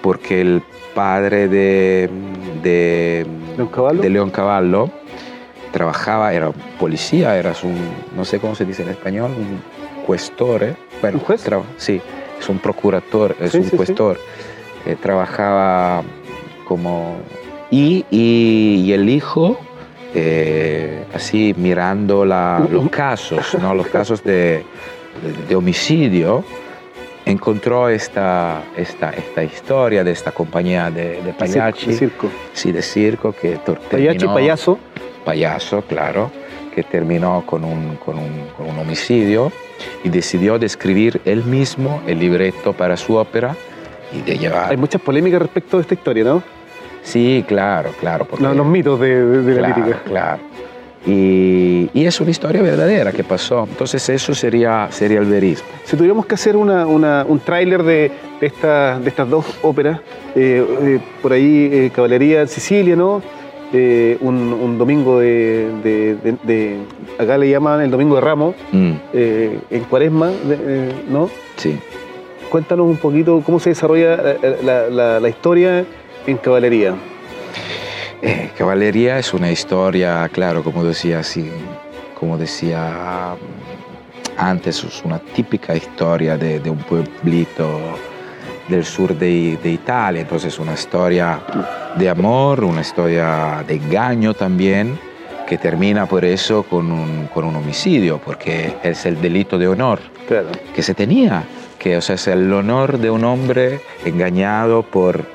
porque 0.00 0.40
el 0.40 0.62
padre 0.94 1.48
de, 1.48 2.08
de, 2.62 3.26
de 4.00 4.10
León 4.10 4.30
Cavallo 4.30 4.90
trabajaba, 5.70 6.32
era 6.32 6.50
policía, 6.78 7.36
eras 7.38 7.62
un, 7.64 7.76
no 8.16 8.24
sé 8.24 8.38
cómo 8.38 8.54
se 8.54 8.64
dice 8.64 8.82
en 8.82 8.90
español, 8.90 9.32
un 9.36 9.60
cuestore. 10.06 10.76
Bueno, 11.00 11.18
¿Un 11.18 11.24
juez? 11.24 11.44
sí, 11.76 12.00
es 12.38 12.48
un 12.48 12.58
procurador, 12.58 13.36
es 13.40 13.54
un 13.54 13.68
cuestor. 13.70 14.18
eh, 14.86 14.96
trabajaba 15.00 16.02
como... 16.66 17.16
Y, 17.70 18.04
y, 18.10 18.92
el 18.92 19.08
hijo, 19.08 19.58
eh, 20.14 21.04
así 21.14 21.54
mirando 21.56 22.24
los 22.24 22.90
casos, 22.90 23.56
¿no? 23.60 23.74
los 23.74 23.86
casos 23.86 24.22
de, 24.22 24.64
de, 25.48 25.56
homicidio, 25.56 26.44
encontró 27.24 27.88
esta, 27.88 28.62
esta, 28.76 29.10
esta 29.10 29.44
historia 29.44 30.04
de 30.04 30.10
esta 30.10 30.32
compañía 30.32 30.90
de, 30.90 31.22
de 31.22 31.32
payachi. 31.32 31.86
De 31.86 31.92
circo. 31.94 32.28
Sí, 32.52 32.72
de 32.72 32.82
circo 32.82 33.32
que 33.32 33.58
Payachi, 33.90 34.26
payaso. 34.26 34.78
Payaso, 35.24 35.82
claro, 35.82 36.30
que 36.74 36.82
terminó 36.82 37.44
con 37.46 37.64
un, 37.64 37.96
con 37.96 38.18
un, 38.18 38.48
con 38.56 38.68
un 38.68 38.78
homicidio 38.78 39.52
y 40.04 40.08
decidió 40.08 40.58
de 40.58 40.66
escribir 40.66 41.20
él 41.24 41.44
mismo 41.44 42.02
el 42.06 42.18
libreto 42.18 42.72
para 42.72 42.96
su 42.96 43.14
ópera 43.14 43.56
y 44.12 44.20
de 44.22 44.36
llevar... 44.36 44.70
Hay 44.70 44.76
muchas 44.76 45.00
polémicas 45.00 45.40
respecto 45.40 45.76
de 45.76 45.82
esta 45.82 45.94
historia, 45.94 46.24
¿no? 46.24 46.42
Sí, 47.02 47.44
claro, 47.46 47.90
claro. 48.00 48.26
Porque, 48.26 48.44
los, 48.44 48.66
mitos 48.66 48.98
de, 49.00 49.42
la 49.60 49.68
lírica. 49.68 50.02
Claro. 50.04 50.40
Y, 51.04 51.90
y, 51.92 52.06
es 52.06 52.20
una 52.20 52.30
historia 52.30 52.62
verdadera 52.62 53.10
que 53.12 53.24
pasó. 53.24 53.66
Entonces 53.68 54.08
eso 54.08 54.34
sería, 54.34 54.86
sería 54.90 55.18
el 55.18 55.26
verismo. 55.26 55.66
Si 55.84 55.96
tuviéramos 55.96 56.26
que 56.26 56.36
hacer 56.36 56.56
una, 56.56 56.86
una, 56.86 57.24
un 57.26 57.40
tráiler 57.40 57.82
de, 57.82 58.12
de, 58.40 58.46
esta, 58.46 59.00
de, 59.00 59.08
estas 59.08 59.28
dos 59.28 59.44
óperas, 59.62 60.00
eh, 60.36 60.64
eh, 60.82 61.00
por 61.20 61.32
ahí 61.32 61.68
eh, 61.72 61.90
Caballería 61.92 62.42
en 62.42 62.48
Sicilia, 62.48 62.94
¿no? 62.94 63.22
Un, 63.72 64.52
un, 64.52 64.76
domingo 64.76 65.18
de, 65.18 65.66
de, 66.44 66.76
acá 67.18 67.38
le 67.38 67.48
llaman 67.48 67.80
el 67.80 67.90
domingo 67.90 68.16
de 68.16 68.20
Ramos, 68.20 68.54
mm. 68.70 68.92
en 69.14 69.84
Cuaresma, 69.88 70.30
¿no? 71.08 71.30
Sí 71.56 71.80
cuéntanos 72.52 72.84
un 72.84 72.98
poquito 72.98 73.42
cómo 73.46 73.58
se 73.58 73.70
desarrolla 73.70 74.36
la, 74.62 75.28
historia 75.30 75.86
en 76.26 76.36
caballería. 76.38 76.94
Eh, 78.20 78.50
caballería 78.56 79.18
es 79.18 79.34
una 79.34 79.50
historia, 79.50 80.28
claro, 80.32 80.62
como 80.62 80.84
decía, 80.84 81.20
así, 81.20 81.50
como 82.18 82.38
decía 82.38 83.34
mm, 83.36 84.40
antes, 84.40 84.84
es 84.84 85.02
una 85.04 85.18
típica 85.18 85.74
historia 85.74 86.36
de, 86.36 86.70
un 86.70 86.78
pueblito 86.78 87.80
del 88.68 88.84
sur 88.84 89.16
de, 89.16 89.58
Italia, 89.64 90.22
entonces 90.22 90.58
una 90.58 90.74
historia 90.74 91.40
de 91.96 92.08
amor, 92.08 92.62
una 92.62 92.80
historia 92.80 93.64
de 93.66 93.74
engaño 93.74 94.34
también, 94.34 94.98
que 95.46 95.58
termina 95.58 96.06
por 96.06 96.24
eso 96.24 96.62
con 96.62 96.90
un, 96.92 97.26
con 97.34 97.44
un 97.44 97.56
homicidio, 97.56 98.20
porque 98.24 98.76
es 98.82 99.04
el 99.04 99.20
delito 99.20 99.58
de 99.58 99.68
honor 99.68 99.98
que 100.74 100.82
se 100.82 100.94
tenía 100.94 101.44
que 101.82 101.96
o 101.96 102.00
sea, 102.00 102.14
es 102.14 102.28
el 102.28 102.52
honor 102.52 102.98
de 102.98 103.10
un 103.10 103.24
hombre 103.24 103.80
engañado 104.04 104.84
por, 104.84 105.26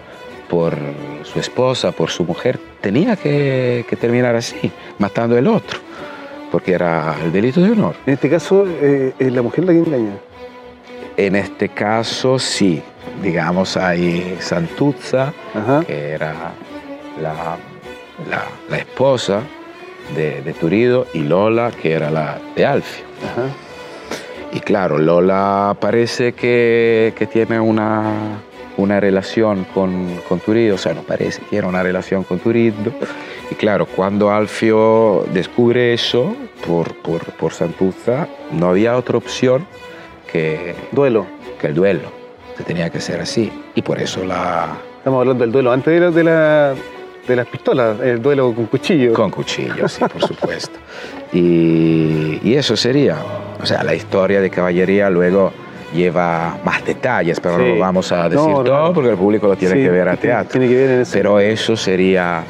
por 0.49 0.75
su 1.23 1.39
esposa, 1.39 1.91
por 1.91 2.09
su 2.09 2.23
mujer, 2.23 2.59
tenía 2.81 3.15
que, 3.15 3.85
terminar 3.99 4.35
así, 4.35 4.71
matando 4.99 5.37
al 5.37 5.47
otro, 5.47 5.79
porque 6.51 6.73
era 6.73 7.15
el 7.23 7.31
delito 7.31 7.61
de 7.61 7.71
honor. 7.71 7.95
En 8.05 8.13
este 8.13 8.29
caso, 8.29 8.65
eh, 8.67 9.13
¿es 9.19 9.31
la 9.31 9.41
mujer 9.41 9.65
la 9.65 9.73
que 9.73 9.79
engaña? 9.79 10.17
En 11.17 11.35
este 11.35 11.69
caso, 11.69 12.37
sí. 12.37 12.81
Digamos, 13.21 13.77
hay 13.77 14.37
Santuzza, 14.39 15.33
que 15.87 16.09
era 16.11 16.51
la, 17.19 17.57
la, 18.69 18.77
esposa 18.77 19.41
de, 20.15 20.41
de, 20.43 20.53
Turido, 20.53 21.07
y 21.13 21.23
Lola, 21.23 21.71
que 21.71 21.93
era 21.93 22.11
la 22.11 22.37
de 22.55 22.65
Alfio. 22.65 23.05
Y 24.53 24.59
claro, 24.59 24.99
Lola 24.99 25.75
parece 25.79 26.33
que, 26.33 27.13
que 27.17 27.25
tiene 27.25 27.59
una, 27.59 28.39
una 28.77 28.99
relación 28.99 29.65
con, 29.73 30.17
con, 30.29 30.39
Turido, 30.39 30.75
o 30.75 30.77
sea, 30.77 30.93
no 30.93 31.01
parece, 31.01 31.41
tiene 31.49 31.67
una 31.67 31.83
relación 31.83 32.23
con 32.23 32.39
Turido. 32.39 32.91
Y 33.51 33.55
claro, 33.55 33.85
cuando 33.85 34.31
Alfio 34.31 35.25
descubre 35.33 35.93
eso 35.93 36.35
por, 36.65 36.95
por, 36.95 37.23
por 37.33 37.53
Santuzza, 37.53 38.27
no 38.51 38.69
había 38.69 38.95
otra 38.95 39.17
opción 39.17 39.67
que... 40.31 40.75
Duelo. 40.91 41.25
Que 41.59 41.67
el 41.67 41.73
duelo. 41.73 42.11
Se 42.55 42.63
tenía 42.63 42.89
que 42.89 43.01
ser 43.01 43.19
así. 43.19 43.51
Y 43.73 43.81
por 43.81 43.99
eso 43.99 44.23
la... 44.23 44.77
Estamos 44.97 45.21
hablando 45.21 45.43
del 45.43 45.51
duelo 45.51 45.71
antes 45.71 46.13
de, 46.13 46.23
la, 46.23 46.75
de 47.27 47.35
las 47.35 47.47
pistolas, 47.47 47.99
el 48.01 48.21
duelo 48.21 48.53
con 48.53 48.65
cuchillo. 48.65 49.13
Con 49.13 49.31
cuchillo, 49.31 49.87
sí, 49.87 50.01
por 50.01 50.21
supuesto. 50.21 50.77
Y, 51.31 52.39
y 52.43 52.55
eso 52.55 52.75
sería. 52.75 53.17
O 53.61 53.65
sea, 53.65 53.83
la 53.83 53.95
historia 53.95 54.41
de 54.41 54.49
caballería 54.49 55.09
luego 55.09 55.51
lleva 55.93 56.57
más 56.63 56.85
detalles, 56.85 57.39
pero 57.39 57.57
no 57.57 57.79
vamos 57.79 58.11
a 58.11 58.29
decir 58.29 58.53
todo 58.63 58.93
porque 58.93 59.11
el 59.11 59.17
público 59.17 59.47
lo 59.47 59.55
tiene 59.55 59.75
que 59.75 59.89
ver 59.89 60.09
a 60.09 60.17
teatro. 60.17 60.59
Tiene 60.59 60.67
que 60.67 60.75
ver 60.75 60.99
en 60.99 61.05
Pero 61.11 61.39
eso 61.39 61.75
sería 61.75 62.43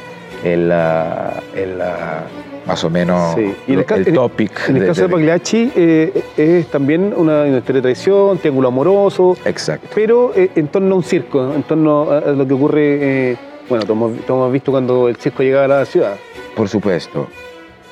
el, 0.44 0.70
uh, 0.70 1.58
el 1.58 1.78
uh, 1.78 2.66
más 2.68 2.84
o 2.84 2.90
menos 2.90 3.36
el, 3.66 4.12
topic. 4.12 4.68
En 4.68 4.76
el 4.76 4.86
caso 4.86 5.02
de, 5.02 5.08
Pagliacci 5.08 5.72
eh, 5.74 6.22
es 6.36 6.66
también 6.66 7.14
una, 7.16 7.46
historia 7.48 7.76
de 7.76 7.82
traición, 7.82 8.38
triángulo 8.38 8.68
amoroso. 8.68 9.36
Exacto. 9.46 9.88
Pero 9.94 10.32
eh, 10.36 10.50
en 10.54 10.68
torno 10.68 10.94
a 10.94 10.98
un 10.98 11.02
circo, 11.02 11.54
en 11.54 11.62
torno 11.62 12.10
a, 12.10 12.20
lo 12.20 12.46
que 12.46 12.54
ocurre, 12.54 13.30
eh, 13.30 13.36
bueno, 13.70 13.86
todos 13.86 14.12
hemos 14.28 14.52
visto 14.52 14.70
cuando 14.70 15.08
el 15.08 15.16
circo 15.16 15.42
llegaba 15.42 15.64
a 15.64 15.68
la 15.80 15.84
ciudad. 15.86 16.16
Por 16.54 16.68
supuesto 16.68 17.26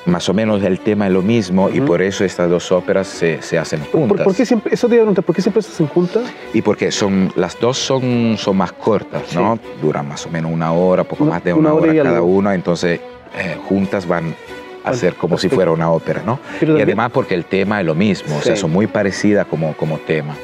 más 0.07 0.27
o 0.29 0.33
menos 0.33 0.63
el 0.63 0.79
tema 0.79 1.07
es 1.07 1.13
lo 1.13 1.21
mismo 1.21 1.69
y 1.69 1.81
por 1.81 2.01
eso 2.01 2.23
estas 2.23 2.49
dos 2.49 2.71
óperas 2.71 3.07
se, 3.07 3.41
se 3.41 3.57
hacen 3.57 3.81
juntas. 3.91 4.23
¿Por, 4.23 4.35
qué 4.35 4.45
siempre, 4.45 4.73
eso 4.73 4.87
te 4.87 5.21
¿por 5.21 5.35
qué 5.35 5.41
siempre 5.41 5.61
se 5.61 5.71
hacen 5.71 5.87
juntas? 5.87 6.23
Y 6.53 6.61
porque 6.61 6.91
son, 6.91 7.31
las 7.35 7.59
dos 7.59 7.77
son, 7.77 8.35
son 8.37 8.57
más 8.57 8.71
cortas, 8.71 9.33
¿no? 9.35 9.59
Duran 9.81 10.07
más 10.07 10.25
o 10.25 10.29
menos 10.29 10.51
una 10.51 10.71
hora, 10.71 11.03
poco 11.03 11.25
más 11.25 11.43
de 11.43 11.53
una, 11.53 11.73
hora, 11.73 11.93
cada 12.03 12.21
una, 12.21 12.55
entonces 12.55 12.99
eh, 13.37 13.57
juntas 13.67 14.07
van 14.07 14.35
a 14.83 14.93
ser 14.93 15.15
como 15.15 15.37
si 15.37 15.49
fuera 15.49 15.71
una 15.71 15.91
ópera, 15.91 16.23
¿no? 16.25 16.39
y 16.61 16.81
además 16.81 17.11
porque 17.11 17.35
el 17.35 17.45
tema 17.45 17.81
es 17.81 17.85
lo 17.85 17.93
mismo, 17.93 18.37
o 18.37 18.41
sea, 18.41 18.55
son 18.55 18.71
muy 18.71 18.87
parecidas 18.87 19.45
como, 19.47 19.73
como 19.73 19.97
tema. 19.97 20.35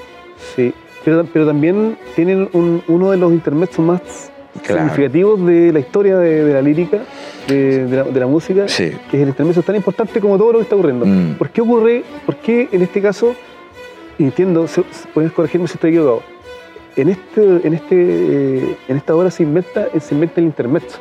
Sí, 0.55 0.73
pero, 1.05 1.25
pero 1.31 1.45
también 1.45 1.97
tienen 2.15 2.49
uno 2.53 3.11
de 3.11 3.17
los 3.17 3.31
intermedios 3.31 3.79
más 3.79 4.31
significativos 4.61 5.45
de 5.45 5.71
la 5.71 5.79
historia 5.79 6.17
de, 6.17 6.53
la 6.53 6.61
lírica, 6.61 6.99
de, 7.47 8.05
la, 8.13 8.27
música, 8.27 8.65
que 8.65 8.87
es 8.87 9.13
el 9.13 9.29
intermedio 9.29 9.61
tan 9.61 9.75
importante 9.75 10.19
como 10.19 10.37
todo 10.37 10.53
lo 10.53 10.59
que 10.59 10.63
está 10.63 10.75
ocurriendo. 10.75 11.05
Mm. 11.05 11.35
¿Por 11.35 11.49
qué 11.49 11.61
ocurre, 11.61 12.03
por 12.25 12.37
qué 12.37 12.69
en 12.71 12.81
este 12.81 13.01
caso, 13.01 13.35
entiendo, 14.17 14.67
puedes 15.13 15.31
corregirme 15.31 15.67
si 15.67 15.75
estoy 15.75 15.91
equivocado, 15.91 16.23
en, 16.95 17.09
este, 17.09 17.67
en, 17.67 17.73
este, 17.73 17.95
eh, 17.95 18.77
en 18.87 18.97
esta 18.97 19.15
obra 19.15 19.31
se 19.31 19.43
inventa, 19.43 19.87
se 19.99 20.13
inventa 20.13 20.39
el 20.39 20.47
intermezzo? 20.47 20.99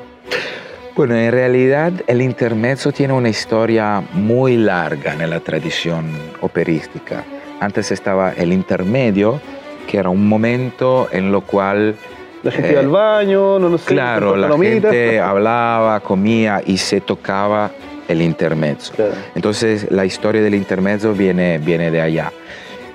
Bueno, 0.95 1.17
en 1.17 1.33
realidad 1.33 1.93
el 2.07 2.21
intermezzo 2.21 2.93
tiene 2.93 3.15
una 3.15 3.31
historia 3.31 4.03
muy 4.13 4.57
larga 4.57 5.15
en 5.15 5.31
la 5.31 5.41
tradición 5.41 6.11
operística. 6.43 7.25
Antes 7.61 7.93
estaba 7.93 8.33
el 8.33 8.53
intermedio, 8.53 9.41
que 9.89 9.99
era 9.99 10.11
un 10.11 10.29
momento 10.29 11.09
en 11.11 11.33
lo 11.33 11.41
cual 11.43 11.95
la 12.43 12.51
gente 12.51 12.73
iba 12.73 12.81
al 12.81 12.89
baño, 12.89 13.59
no, 13.59 13.69
no 13.69 13.79
sé. 13.79 13.87
Claro, 13.87 14.37
la 14.37 14.57
gente 14.57 15.21
hablaba, 15.21 16.01
comía 16.01 16.63
y 16.65 16.77
se 16.77 17.01
tocaba 17.01 17.71
el 18.09 18.23
intermezzo. 18.23 18.93
Entonces 19.35 19.91
la 19.91 20.05
historia 20.05 20.43
del 20.43 20.55
intermezzo 20.55 21.13
viene, 21.13 21.59
viene 21.59 21.91
de 21.91 22.01
allá. 22.01 22.33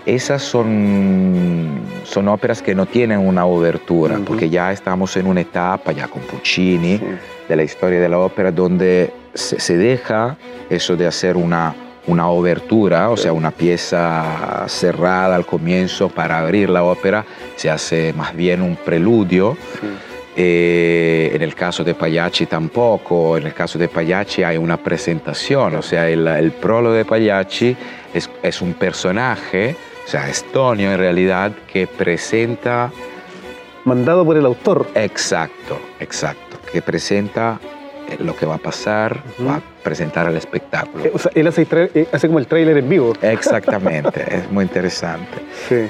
Esas 0.06 0.42
son, 0.42 1.82
son 2.04 2.28
óperas 2.30 2.62
que 2.62 2.74
no 2.74 2.86
tienen 2.86 3.20
una 3.20 3.46
obertura, 3.46 4.20
porque 4.26 4.50
ya 4.50 4.72
estamos 4.72 5.18
en 5.18 5.28
una 5.28 5.42
etapa, 5.42 5.92
ya 5.92 6.08
con 6.08 6.22
Puccini, 6.22 7.02
de 7.50 7.56
la 7.56 7.64
historia 7.64 8.00
de 8.00 8.08
la 8.08 8.20
ópera, 8.20 8.52
donde 8.52 9.12
se, 9.34 9.60
se 9.60 9.78
deja 9.78 10.38
eso 10.70 10.96
de 10.96 11.08
hacer 11.08 11.36
una 11.36 11.76
una 12.08 12.30
obertura, 12.30 13.10
o 13.10 13.18
sea, 13.18 13.34
una 13.34 13.52
pieza 13.52 14.66
cerrada 14.68 15.36
al 15.36 15.46
comienzo 15.46 16.10
para 16.10 16.40
abrir 16.40 16.70
la 16.70 16.84
ópera, 16.84 17.26
se 17.56 17.70
hace 17.70 18.14
más 18.14 18.36
bien 18.36 18.62
un 18.62 18.76
preludio. 18.78 19.58
Eh, 20.40 21.32
en 21.34 21.42
el 21.42 21.56
caso 21.56 21.84
de 21.84 21.96
Pagliacci 21.96 22.46
tampoco, 22.46 23.38
en 23.38 23.48
el 23.48 23.54
caso 23.54 23.80
de 23.80 23.88
Pagliacci 23.88 24.44
hay 24.44 24.58
una 24.58 24.78
presentación, 24.78 25.76
o 25.76 25.82
sea, 25.82 26.08
el, 26.08 26.28
el 26.28 26.52
prólogo 26.52 26.94
de 26.94 27.06
Pagliacci 27.06 27.76
es, 28.14 28.30
es, 28.44 28.62
un 28.62 28.74
personaje, 28.74 29.76
o 30.06 30.08
sea, 30.08 30.30
es 30.30 30.44
Tonio 30.52 30.92
en 30.92 31.00
realidad, 31.00 31.52
que 31.72 31.88
presenta... 31.88 32.92
Mandado 33.84 34.24
por 34.26 34.38
el 34.38 34.46
autor. 34.46 34.88
Exacto, 34.94 35.80
exacto, 36.00 36.58
que 36.72 36.84
presenta 36.84 37.60
lo 38.20 38.36
que 38.36 38.46
va 38.46 38.56
a 38.56 38.60
pasar, 38.60 39.22
va 39.46 39.56
a 39.56 39.62
presentar 39.84 40.28
el 40.28 40.38
espectáculo. 40.38 41.06
Eh, 41.06 41.12
o 41.14 41.20
sea, 41.20 41.32
él 41.36 41.48
hace, 41.48 41.68
eh, 41.72 42.08
hace 42.12 42.28
como 42.28 42.40
el 42.40 42.48
tráiler 42.48 42.78
en 42.78 42.90
vivo. 42.90 43.14
Exactamente, 43.22 44.24
es 44.36 44.52
muy 44.52 44.64
interesante. 44.64 45.38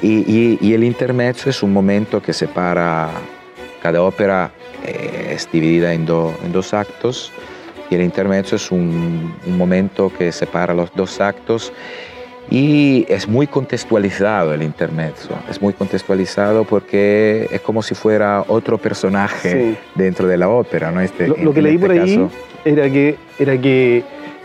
Y, 0.01 0.57
y, 0.61 0.73
el 0.73 0.83
intermezzo 0.83 1.49
es 1.49 1.63
un 1.63 1.73
momento 1.73 2.21
que 2.21 2.33
separa, 2.33 3.09
cada 3.81 4.01
ópera 4.01 4.51
eh, 4.85 5.33
es 5.35 5.49
dividida 5.51 5.93
en, 5.93 6.01
en, 6.01 6.51
dos 6.51 6.73
actos, 6.73 7.31
y 7.89 7.95
el 7.95 8.01
intermezzo 8.01 8.55
es 8.57 8.71
un, 8.71 9.33
un, 9.45 9.57
momento 9.57 10.11
que 10.17 10.31
separa 10.31 10.73
los 10.73 10.91
dos 10.93 11.21
actos 11.21 11.71
Y 12.49 13.05
es 13.09 13.27
muy 13.27 13.45
contextualizado 13.47 14.53
el 14.53 14.63
intermezzo, 14.63 15.29
es 15.49 15.61
muy 15.61 15.73
contextualizado 15.73 16.63
porque 16.63 17.47
es 17.51 17.59
como 17.61 17.81
si 17.83 17.93
fuera 17.93 18.45
otro 18.47 18.77
personaje 18.77 19.75
dentro 19.95 20.27
de 20.27 20.37
la 20.37 20.47
ópera. 20.47 20.91
¿no? 20.91 21.01
Este, 21.01 21.27
lo, 21.27 21.53
que 21.53 21.61
leí 21.61 21.75
este 21.75 21.87
por 21.87 21.91
ahí 21.97 22.29
era 22.63 22.89
que, 22.89 23.17
era 23.37 23.59
que 23.59 23.97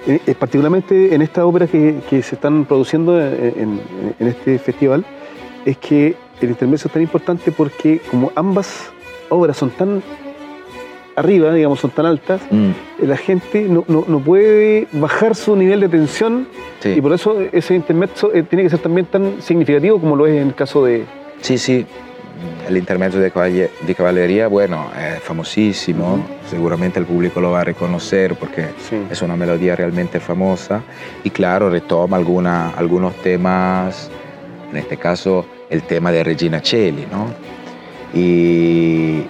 eh, 0.07 0.21
eh, 0.27 0.35
particularmente 0.37 1.15
en 1.15 1.23
estas 1.23 1.45
óperas 1.45 1.71
que, 1.71 2.01
que, 2.11 2.23
se 2.23 2.35
están 2.35 2.65
produciendo 2.65 3.21
en, 3.21 3.81
en, 4.19 4.27
este 4.27 4.59
festival, 4.59 5.05
es 5.65 5.77
que 5.79 6.17
el 6.41 6.51
intermezzo 6.51 6.89
es 6.89 6.93
tan 6.93 7.03
importante 7.03 7.53
porque 7.53 8.01
como 8.11 8.33
ambas 8.35 8.91
obras 9.29 9.57
son 9.57 9.71
tan 9.71 10.03
arriba, 11.17 11.53
digamos, 11.53 11.81
son 11.81 11.91
tan 11.91 12.07
altas, 12.07 12.41
mm. 12.51 12.71
la 13.03 13.17
gente 13.17 13.63
no, 13.69 13.85
no, 13.89 14.19
puede 14.21 14.87
bajar 14.93 15.35
su 15.35 15.57
nivel 15.57 15.81
de 15.81 15.89
tensión 15.89 16.47
y 16.85 17.01
por 17.01 17.13
eso 17.13 17.41
ese 17.53 17.75
intermezzo 17.75 18.33
eh, 18.33 18.43
tiene 18.43 18.65
que 18.65 18.71
ser 18.71 18.81
también 18.81 19.07
tan 19.07 19.41
significativo 19.41 20.01
como 20.01 20.17
lo 20.17 20.27
es 20.27 20.41
en 20.41 20.49
el 20.49 20.55
caso 20.55 20.85
de... 20.85 21.05
Sí, 21.41 21.59
sí, 21.59 21.87
el 22.69 22.77
intermezzo 22.77 23.19
de, 23.19 23.31
caballería, 23.31 24.49
bueno, 24.49 24.91
es 24.99 25.23
famosísimo, 25.23 26.25
seguramente 26.49 26.99
el 26.99 27.07
público 27.07 27.41
lo 27.41 27.51
va 27.51 27.61
a 27.61 27.65
reconocer 27.65 28.35
porque 28.37 28.67
es 29.11 29.23
una 29.23 29.37
melodía 29.37 29.77
realmente 29.77 30.21
famosa. 30.21 30.83
Y 31.25 31.31
claro, 31.31 31.71
retoma 31.71 32.17
alguna, 32.17 32.71
algunos 32.71 33.15
temas, 33.17 34.11
en 34.71 34.77
este 34.77 34.97
caso 34.97 35.45
el 35.71 35.83
tema 35.83 36.13
de 36.13 36.25
Regina 36.25 36.61
Cheli, 36.61 37.07
¿no? 37.11 37.27
Y, 38.15 39.25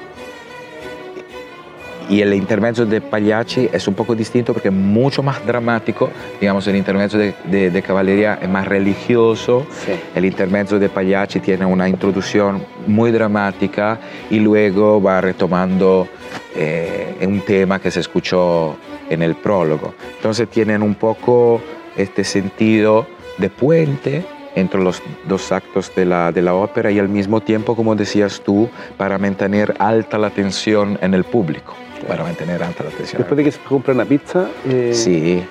y 2.08 2.20
el 2.20 2.34
intermezzo 2.34 2.84
de 2.84 3.00
Pagliacci 3.00 3.68
es 3.72 3.86
un 3.88 3.94
poco 3.94 4.14
distinto 4.14 4.52
porque 4.52 4.68
es 4.68 4.74
mucho 4.74 5.22
más 5.22 5.44
dramático. 5.46 6.10
Digamos, 6.40 6.66
el 6.66 6.76
intermezzo 6.76 7.18
de, 7.18 7.34
de, 7.70 7.82
Caballería 7.82 8.38
es 8.40 8.48
más 8.48 8.66
religioso. 8.66 9.66
El 10.14 10.24
intermezzo 10.24 10.78
de 10.78 10.88
Pagliacci 10.88 11.40
tiene 11.40 11.64
una 11.64 11.88
introducción 11.88 12.64
muy 12.86 13.10
dramática 13.10 13.98
y 14.30 14.38
luego 14.40 15.00
va 15.00 15.20
retomando 15.20 16.08
eh, 16.54 17.16
un 17.22 17.40
tema 17.40 17.78
que 17.80 17.90
se 17.90 18.00
escuchó 18.00 18.76
en 19.08 19.22
el 19.22 19.34
prólogo. 19.36 19.94
Entonces 20.16 20.48
tienen 20.48 20.82
un 20.82 20.94
poco 20.94 21.60
este 21.96 22.24
sentido 22.24 23.06
de 23.38 23.50
puente 23.50 24.24
entre 24.54 24.82
los 24.82 25.02
dos 25.28 25.52
actos 25.52 25.94
de 25.94 26.04
la, 26.04 26.32
de 26.32 26.42
la 26.42 26.54
ópera 26.54 26.90
y 26.90 26.98
al 26.98 27.08
mismo 27.08 27.40
tiempo, 27.40 27.74
como 27.76 27.94
decías 27.94 28.42
tú, 28.44 28.68
para 28.96 29.18
mantener 29.18 29.74
alta 29.78 30.18
la 30.18 30.30
tensión 30.30 30.98
en 31.00 31.14
el 31.14 31.24
público 31.24 31.74
para 32.06 32.24
mantener 32.24 32.62
alta 32.62 32.84
la 32.84 32.90
tensión. 32.90 33.18
Después 33.18 33.36
de 33.36 33.44
que 33.44 33.52
se 33.52 33.60
compra 33.60 33.94
una 33.94 34.04
pizza. 34.04 34.48
Eh, 34.68 34.92
sí, 34.94 35.42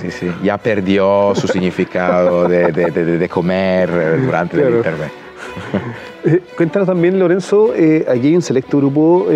sí, 0.00 0.10
sí. 0.10 0.30
Ya 0.42 0.58
perdió 0.58 1.32
su 1.34 1.48
significado 1.48 2.48
de, 2.48 2.72
de, 2.72 2.90
de, 2.90 3.28
comer 3.28 3.90
eh, 3.90 4.20
durante 4.24 4.62
el 4.62 4.76
intermedio. 4.76 5.12
Eh, 6.24 6.42
cuéntanos 6.56 6.88
también, 6.88 7.20
Lorenzo, 7.20 7.70
aquí 7.72 8.26
hay 8.26 8.34
un 8.34 8.42
selecto 8.42 8.78
grupo 8.78 9.28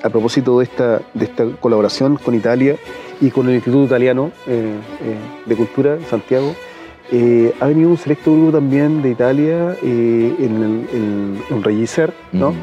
a 0.00 0.08
propósito 0.08 0.60
de 0.60 0.64
esta, 0.64 1.00
de 1.12 1.24
esta 1.24 1.44
colaboración 1.58 2.14
con 2.18 2.36
Italia 2.36 2.76
y 3.20 3.32
con 3.32 3.48
el 3.48 3.56
Instituto 3.56 3.84
Italiano 3.84 4.30
de 4.46 5.56
Cultura, 5.56 5.98
Santiago. 6.08 6.54
Ha 7.60 7.66
venido 7.66 7.90
un 7.90 7.96
selecto 7.96 8.32
grupo 8.32 8.52
también 8.52 9.02
de 9.02 9.10
Italia 9.10 9.76
en 9.82 10.86
el, 10.90 11.38
en, 11.50 11.62
¿no? 12.32 12.54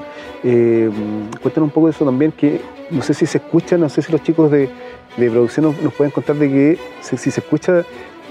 cuéntanos 0.42 1.68
un 1.68 1.70
poco 1.70 1.88
de 1.88 1.92
eso 1.92 2.06
también, 2.06 2.32
que 2.32 2.62
no 2.92 3.02
sé 3.02 3.14
si 3.14 3.26
se 3.26 3.38
escucha, 3.38 3.78
no 3.78 3.90
sé 3.90 4.02
si 4.02 4.12
los 4.12 4.22
chicos 4.22 4.52
de, 4.52 4.70
producción 5.16 5.74
nos, 5.82 5.94
pueden 5.94 6.12
contar 6.12 6.36
de 6.36 6.50
que 6.50 6.80
si, 7.02 7.18
se 7.18 7.40
escucha, 7.40 7.84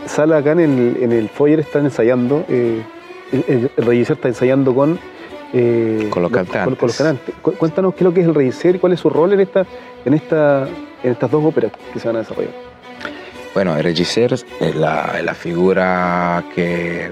sala 0.06 0.38
acá 0.38 0.52
en 0.52 0.60
el, 0.60 1.02
en 1.02 1.12
el 1.12 1.28
foyer 1.28 1.60
están 1.60 1.84
ensayando, 1.84 2.44
eh, 2.48 2.82
el, 3.32 3.70
el, 3.76 4.00
está 4.00 4.28
ensayando 4.28 4.74
con, 4.74 4.98
eh, 5.52 6.08
con 6.10 6.22
los 6.22 6.32
cantantes. 6.32 7.34
Cuéntanos 7.42 7.94
qué 7.94 8.00
es 8.00 8.04
lo 8.04 8.14
que 8.14 8.20
es 8.20 8.26
el 8.26 8.34
regisser 8.34 8.76
y 8.76 8.78
cuál 8.78 8.92
es 8.92 9.00
su 9.00 9.10
rol 9.10 9.32
en, 9.32 9.40
esta, 9.40 9.66
en, 10.04 10.14
esta, 10.14 10.68
en 11.02 11.12
estas 11.12 11.30
dos 11.30 11.44
óperas 11.44 11.72
que 11.92 11.98
se 11.98 12.08
van 12.08 12.16
a 12.16 12.20
desarrollar. 12.20 12.69
Bueno, 13.54 13.76
el 13.76 13.82
regisser 13.82 14.32
es 14.32 14.76
la, 14.76 15.20
la 15.22 15.34
figura 15.34 16.44
que 16.54 17.10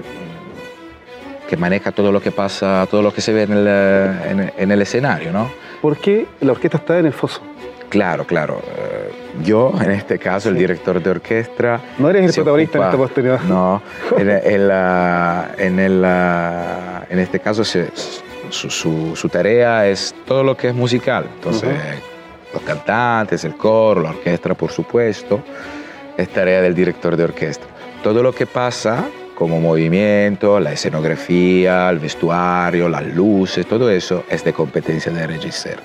que 1.49 1.57
maneja 1.57 1.91
todo 1.91 2.11
lo 2.11 2.21
que 2.21 2.29
pasa, 2.29 2.85
todo 2.91 3.01
lo 3.01 3.11
que 3.11 3.21
se 3.21 3.33
ve 3.33 3.41
en 3.41 3.53
el, 3.53 3.67
en, 3.67 4.53
en 4.55 4.71
el 4.71 4.83
escenario, 4.83 5.31
¿no? 5.31 5.49
porque 5.81 6.27
la 6.41 6.51
orquesta 6.51 6.77
está 6.77 6.99
en 6.99 7.05
el 7.07 7.13
foso. 7.13 7.41
Claro, 7.89 8.25
claro. 8.25 8.61
Eh, 8.77 9.11
yo, 9.43 9.73
en 9.81 9.91
este 9.91 10.19
caso, 10.19 10.49
el 10.49 10.55
director 10.55 11.01
de 11.01 11.09
orquesta. 11.09 11.79
No 11.97 12.09
eres 12.09 12.25
el 12.25 12.33
protagonista 12.35 12.77
en 12.77 12.83
esta 12.83 12.97
posterior. 12.97 13.41
No, 13.45 13.81
en, 14.17 14.29
en, 14.29 15.79
el, 15.79 16.03
en 17.09 17.19
este 17.19 17.39
caso 17.39 17.63
su, 17.63 19.15
su, 19.15 19.29
tarea 19.29 19.87
es 19.87 20.13
todo 20.25 20.43
lo 20.43 20.55
que 20.55 20.67
es 20.67 20.75
musical. 20.75 21.25
Entonces, 21.33 21.69
los 22.53 22.61
cantantes, 22.61 23.43
el 23.43 23.55
coro, 23.55 24.01
la 24.01 24.09
orquesta, 24.11 24.53
por 24.53 24.71
supuesto, 24.71 25.41
es 26.19 26.29
tarea 26.29 26.61
del 26.61 26.75
director 26.75 27.15
de 27.15 27.23
orquesta. 27.23 27.65
Todo 28.03 28.21
lo 28.21 28.33
que 28.33 28.45
pasa 28.45 29.07
como 29.35 29.61
movimiento, 29.61 30.59
la 30.59 30.73
escenografía, 30.73 31.89
el 31.89 31.99
vestuario, 31.99 32.89
las 32.89 33.05
luces, 33.05 33.65
todo 33.65 33.89
eso 33.89 34.25
es 34.29 34.43
de 34.43 34.51
competencia 34.51 35.13
del 35.13 35.29
regisseur. 35.29 35.79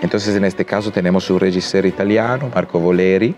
Entonces 0.00 0.34
en 0.34 0.46
este 0.46 0.64
caso 0.64 0.90
tenemos 0.90 1.28
un 1.28 1.40
regisseur 1.40 1.84
italiano, 1.84 2.50
Marco 2.54 2.80
Voleri, 2.80 3.34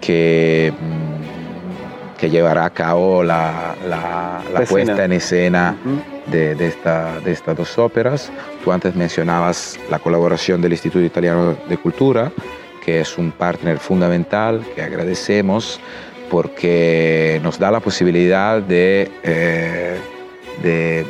que, 0.00 0.72
mm, 0.72 2.18
que 2.18 2.30
llevará 2.30 2.66
a 2.66 2.70
cabo 2.70 3.24
la, 3.24 3.74
la, 3.88 4.64
puesta 4.68 5.04
en 5.04 5.12
escena 5.12 5.76
de, 6.26 6.54
de, 6.54 6.68
esta, 6.68 7.18
de 7.18 7.32
estas 7.32 7.56
dos 7.56 7.78
óperas. 7.78 8.30
Tú 8.62 8.70
antes 8.70 8.94
mencionabas 8.94 9.78
la 9.90 9.98
colaboración 9.98 10.60
del 10.60 10.72
Instituto 10.72 11.04
Italiano 11.04 11.56
de 11.68 11.76
Cultura, 11.78 12.30
que 12.84 13.00
es 13.00 13.18
un 13.18 13.32
partner 13.32 13.78
fundamental 13.78 14.64
que 14.74 14.82
agradecemos 14.82 15.80
porque 16.30 17.40
nos 17.42 17.58
da 17.58 17.70
la 17.70 17.80
posibilidad 17.80 18.62
de, 18.62 19.10
eh, 19.22 19.98
de, 20.62 21.04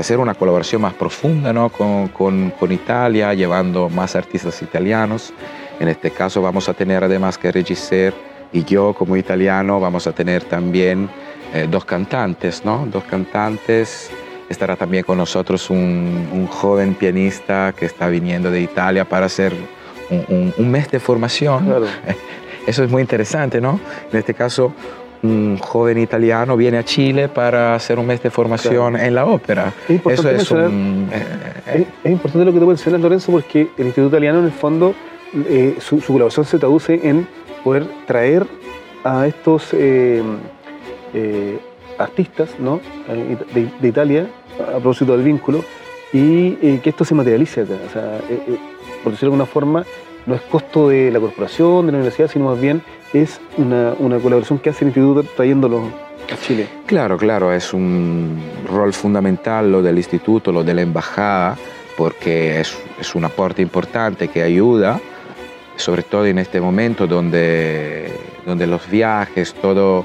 hacer 0.00 0.18
una 0.18 0.34
colaboración 0.34 0.80
más 0.82 0.94
profunda 0.94 1.52
¿no? 1.52 1.68
con, 1.68 2.08
con, 2.08 2.72
Italia, 2.72 3.34
llevando 3.34 3.88
más 3.90 4.16
artistas 4.16 4.62
italianos. 4.62 5.32
En 5.78 5.88
este 5.88 6.10
caso 6.10 6.40
vamos 6.40 6.68
a 6.68 6.74
tener 6.74 7.04
además 7.04 7.36
que 7.36 7.52
Regisser 7.52 8.14
y 8.52 8.64
yo 8.64 8.94
como 8.94 9.16
italiano 9.16 9.78
vamos 9.78 10.06
a 10.06 10.12
tener 10.12 10.44
también 10.44 11.08
eh, 11.54 11.68
dos 11.70 11.84
cantantes, 11.84 12.64
¿no? 12.64 12.86
Dos 12.90 13.04
cantantes. 13.04 14.10
Estará 14.48 14.74
también 14.74 15.04
con 15.04 15.18
nosotros 15.18 15.70
un, 15.70 16.28
un, 16.32 16.46
joven 16.48 16.94
pianista 16.94 17.72
que 17.76 17.86
está 17.86 18.08
viniendo 18.08 18.50
de 18.50 18.60
Italia 18.60 19.04
para 19.04 19.26
hacer 19.26 19.52
un, 20.10 20.54
un, 20.56 20.70
mes 20.70 20.90
de 20.90 21.00
formación. 21.00 21.64
Claro. 21.64 21.86
Eso 22.66 22.84
es 22.84 22.90
muy 22.90 23.00
interesante, 23.00 23.60
¿no? 23.60 23.80
En 24.12 24.18
este 24.18 24.34
caso, 24.34 24.72
un 25.22 25.58
joven 25.58 25.98
italiano 25.98 26.56
viene 26.56 26.78
a 26.78 26.84
Chile 26.84 27.28
para 27.28 27.74
hacer 27.74 27.98
un 27.98 28.06
mes 28.06 28.22
de 28.22 28.30
formación 28.30 28.96
en 28.96 29.14
la 29.14 29.26
ópera. 29.26 29.72
Es 29.84 29.90
importante, 29.90 30.36
Eso 30.36 30.66
es, 30.66 30.72
eh, 30.72 31.06
eh, 31.66 31.86
es, 32.04 32.10
importante 32.10 32.44
lo 32.44 32.52
que 32.52 32.60
tú 32.60 32.66
mencionas, 32.66 33.00
Lorenzo, 33.00 33.32
porque 33.32 33.68
el 33.76 33.86
Instituto 33.86 34.16
Italiano, 34.16 34.38
en 34.40 34.46
el 34.46 34.52
fondo, 34.52 34.94
eh, 35.48 35.76
su, 35.78 36.00
colaboración 36.00 36.46
se 36.46 36.58
traduce 36.58 37.00
en 37.02 37.26
poder 37.62 37.86
traer 38.06 38.46
a 39.04 39.26
estos 39.26 39.74
artistas 41.98 42.50
¿no? 42.58 42.80
de, 43.54 43.88
Italia, 43.88 44.26
a 44.58 44.78
propósito 44.78 45.12
del 45.12 45.24
vínculo, 45.24 45.64
y 46.12 46.78
que 46.78 46.90
esto 46.90 47.04
se 47.04 47.14
materialice 47.14 47.62
acá. 47.62 47.74
O 47.86 47.92
sea, 47.92 48.18
por 49.02 49.12
decirlo 49.12 49.30
de 49.30 49.42
alguna 49.42 49.46
forma, 49.46 49.84
no 50.26 50.34
es 50.34 50.40
costo 50.42 50.88
de 50.88 51.10
la 51.10 51.20
corporación, 51.20 51.86
de 51.86 51.92
la 51.92 51.98
universidad, 51.98 52.30
sino 52.30 52.46
más 52.46 52.60
bien 52.60 52.82
es 53.12 53.40
una, 53.56 53.94
colaboración 54.20 54.58
que 54.58 54.70
hace 54.70 54.84
el 54.84 54.88
instituto 54.88 55.22
trayéndolo 55.36 55.82
a 56.32 56.36
Chile. 56.40 56.68
Claro, 56.86 57.16
claro, 57.16 57.52
es 57.52 57.72
un 57.72 58.40
rol 58.68 58.92
fundamental 58.92 59.70
lo 59.70 59.82
del 59.82 59.96
instituto, 59.96 60.52
lo 60.52 60.62
de 60.62 60.74
la 60.74 60.82
embajada, 60.82 61.56
porque 61.96 62.60
es, 62.60 62.76
es 63.00 63.14
un 63.14 63.24
aporte 63.24 63.62
importante 63.62 64.28
que 64.28 64.42
ayuda, 64.42 65.00
sobre 65.76 66.02
todo 66.02 66.26
en 66.26 66.38
este 66.38 66.60
momento 66.60 67.06
donde, 67.06 68.12
donde 68.46 68.66
los 68.66 68.88
viajes, 68.88 69.54
todo 69.54 70.04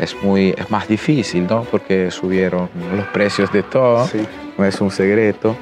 es, 0.00 0.16
muy, 0.22 0.54
es 0.56 0.70
más 0.70 0.88
difícil, 0.88 1.46
¿no? 1.46 1.64
porque 1.64 2.10
subieron 2.10 2.68
los 2.96 3.06
precios 3.08 3.52
de 3.52 3.62
todo, 3.62 4.08
no 4.56 4.64
es 4.64 4.80
un 4.80 4.90
secreto. 4.90 5.54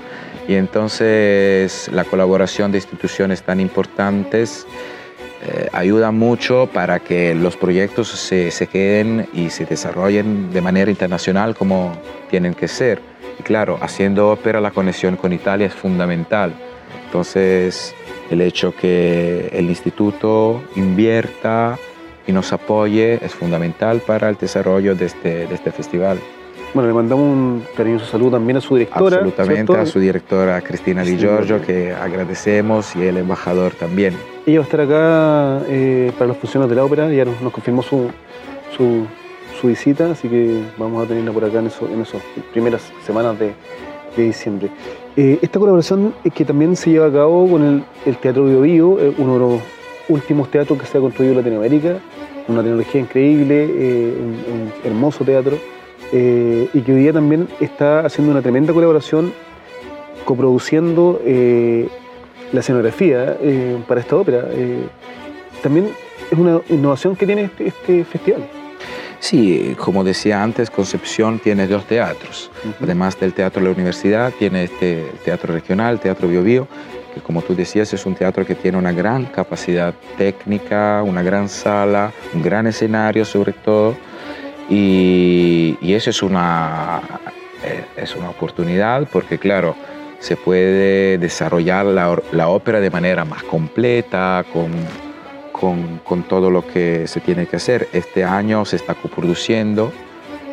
Y 0.48 0.54
entonces 0.54 1.90
la 1.92 2.04
colaboración 2.04 2.72
de 2.72 2.78
instituciones 2.78 3.42
tan 3.42 3.60
importantes 3.60 4.66
eh, 5.46 5.68
ayuda 5.72 6.10
mucho 6.10 6.68
para 6.72 7.00
que 7.00 7.34
los 7.34 7.56
proyectos 7.56 8.08
se, 8.08 8.50
se, 8.50 8.66
queden 8.66 9.28
y 9.34 9.50
se 9.50 9.66
desarrollen 9.66 10.50
de 10.50 10.60
manera 10.62 10.90
internacional 10.90 11.54
como 11.54 11.92
tienen 12.30 12.54
que 12.54 12.66
ser. 12.66 13.00
Y 13.38 13.42
claro, 13.42 13.78
haciendo 13.82 14.30
ópera 14.30 14.60
la 14.60 14.70
conexión 14.70 15.16
con 15.16 15.34
Italia 15.34 15.66
es 15.66 15.74
fundamental. 15.74 16.54
Entonces 17.04 17.94
el 18.30 18.40
hecho 18.40 18.74
que 18.74 19.50
el 19.52 19.66
instituto 19.66 20.62
invierta 20.76 21.78
y 22.26 22.32
nos 22.32 22.52
apoye 22.54 23.24
es 23.24 23.34
fundamental 23.34 24.00
para 24.00 24.28
el 24.30 24.36
desarrollo 24.36 24.94
de 24.94 25.06
este, 25.06 25.46
de 25.46 25.54
este 25.54 25.72
festival. 25.72 26.18
Bueno, 26.74 26.88
le 26.88 26.94
mandamos 26.94 27.24
un 27.24 27.64
cariñoso 27.74 28.04
saludo 28.04 28.32
también 28.32 28.58
a 28.58 28.60
su 28.60 28.76
directora. 28.76 29.16
Absolutamente, 29.16 29.74
a 29.74 29.86
su 29.86 29.98
directora 29.98 30.60
Cristina 30.60 31.02
Di 31.02 31.16
Giorgio, 31.16 31.62
que 31.62 31.92
agradecemos, 31.92 32.94
y 32.94 33.04
el 33.04 33.16
embajador 33.16 33.72
también. 33.72 34.14
Ella 34.44 34.58
va 34.58 34.64
a 34.64 34.66
estar 34.66 34.80
acá 34.82 35.62
eh, 35.68 36.12
para 36.18 36.28
las 36.28 36.36
funciones 36.36 36.68
de 36.68 36.76
la 36.76 36.84
ópera, 36.84 37.10
ya 37.10 37.24
nos, 37.24 37.52
confirmó 37.52 37.82
su, 37.82 38.10
su, 38.76 39.66
visita, 39.66 40.10
así 40.10 40.28
que 40.28 40.62
vamos 40.76 41.04
a 41.04 41.08
tenerla 41.08 41.32
por 41.32 41.44
acá 41.44 41.58
en, 41.58 41.70
en 41.92 42.00
esas 42.02 42.22
primeras 42.52 42.92
semanas 43.04 43.38
de, 43.38 43.54
de 44.16 44.22
diciembre. 44.22 44.70
Eh, 45.16 45.38
esta 45.40 45.58
colaboración 45.58 46.14
es 46.22 46.32
que 46.34 46.44
también 46.44 46.76
se 46.76 46.90
lleva 46.90 47.06
a 47.06 47.12
cabo 47.12 47.48
con 47.50 47.64
el, 47.64 47.84
el 48.04 48.16
Teatro 48.18 48.44
Bio 48.44 48.60
Bio, 48.60 49.00
eh, 49.00 49.14
uno 49.16 49.34
de 49.34 49.40
los 49.40 49.60
últimos 50.10 50.50
teatros 50.50 50.78
que 50.78 50.86
se 50.86 50.98
ha 50.98 51.00
construido 51.00 51.32
en 51.32 51.38
Latinoamérica, 51.38 51.98
una 52.46 52.62
tecnología 52.62 53.00
increíble, 53.00 53.64
un 53.66 54.72
hermoso 54.84 55.22
teatro 55.22 55.58
eh, 56.12 56.68
y 56.72 56.80
que 56.80 56.92
hoy 56.92 57.00
día 57.00 57.12
también 57.12 57.48
está 57.60 58.00
haciendo 58.00 58.32
una 58.32 58.42
tremenda 58.42 58.72
colaboración 58.72 59.32
coproduciendo 60.24 61.20
eh, 61.24 61.88
la 62.52 62.60
escenografía 62.60 63.36
eh, 63.40 63.78
para 63.86 64.00
esta 64.00 64.16
ópera. 64.16 64.46
también 65.62 65.90
es 66.30 66.38
una 66.38 66.60
innovación 66.68 67.16
que 67.16 67.26
tiene 67.26 67.44
este, 67.44 67.68
este, 67.68 68.04
festival. 68.04 68.48
Sí, 69.20 69.74
como 69.78 70.04
decía 70.04 70.42
antes, 70.42 70.70
Concepción 70.70 71.40
tiene 71.40 71.66
dos 71.66 71.84
teatros. 71.84 72.50
Además 72.80 73.18
del 73.18 73.32
Teatro 73.32 73.60
de 73.60 73.68
la 73.68 73.74
Universidad, 73.74 74.32
tiene 74.38 74.64
este 74.64 75.10
teatro 75.24 75.52
regional, 75.52 75.98
Teatro 75.98 76.28
Bio 76.28 76.42
Bio, 76.42 76.68
que 77.12 77.20
como 77.20 77.42
tú 77.42 77.54
decías 77.56 77.92
es 77.92 78.06
un 78.06 78.14
teatro 78.14 78.46
que 78.46 78.54
tiene 78.54 78.78
una 78.78 78.92
gran 78.92 79.26
capacidad 79.26 79.92
técnica, 80.16 81.02
una 81.04 81.22
gran 81.22 81.48
sala, 81.48 82.12
un 82.32 82.42
gran 82.42 82.66
escenario 82.68 83.24
sobre 83.24 83.52
todo 83.52 83.96
y, 84.68 85.76
eso 85.82 86.10
es 86.10 86.22
una, 86.22 87.00
eh, 87.64 87.84
es 87.96 88.14
una 88.14 88.30
oportunidad 88.30 89.08
porque, 89.10 89.38
claro, 89.38 89.74
se 90.18 90.36
puede 90.36 91.18
desarrollar 91.18 91.86
la, 91.86 92.48
ópera 92.48 92.80
de 92.80 92.90
manera 92.90 93.24
más 93.24 93.42
completa, 93.44 94.44
con, 94.52 94.70
con, 95.52 95.98
con, 96.04 96.22
todo 96.24 96.50
lo 96.50 96.66
que 96.66 97.06
se 97.06 97.20
tiene 97.20 97.46
que 97.46 97.56
hacer. 97.56 97.88
Este 97.92 98.24
año 98.24 98.64
se 98.64 98.76
está 98.76 98.94
coproduciendo 98.94 99.92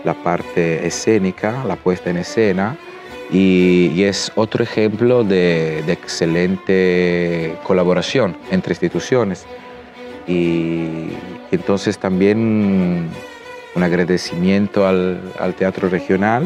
la 0.04 0.13
parte 0.13 0.86
escénica, 0.86 1.63
la 1.65 1.75
puesta 1.75 2.10
en 2.10 2.17
escena, 2.17 2.78
y, 3.32 4.04
es 4.04 4.32
otro 4.36 4.63
ejemplo 4.63 5.23
de, 5.23 5.84
de, 5.86 5.93
excelente 5.93 7.56
colaboración 7.63 8.38
entre 8.51 8.73
instituciones. 8.73 9.45
Y 10.28 11.10
entonces 11.51 11.97
también 11.97 13.10
un 13.75 13.83
agradecimiento 13.83 14.88
al, 14.88 15.21
Teatro 15.57 15.89
Regional 15.89 16.43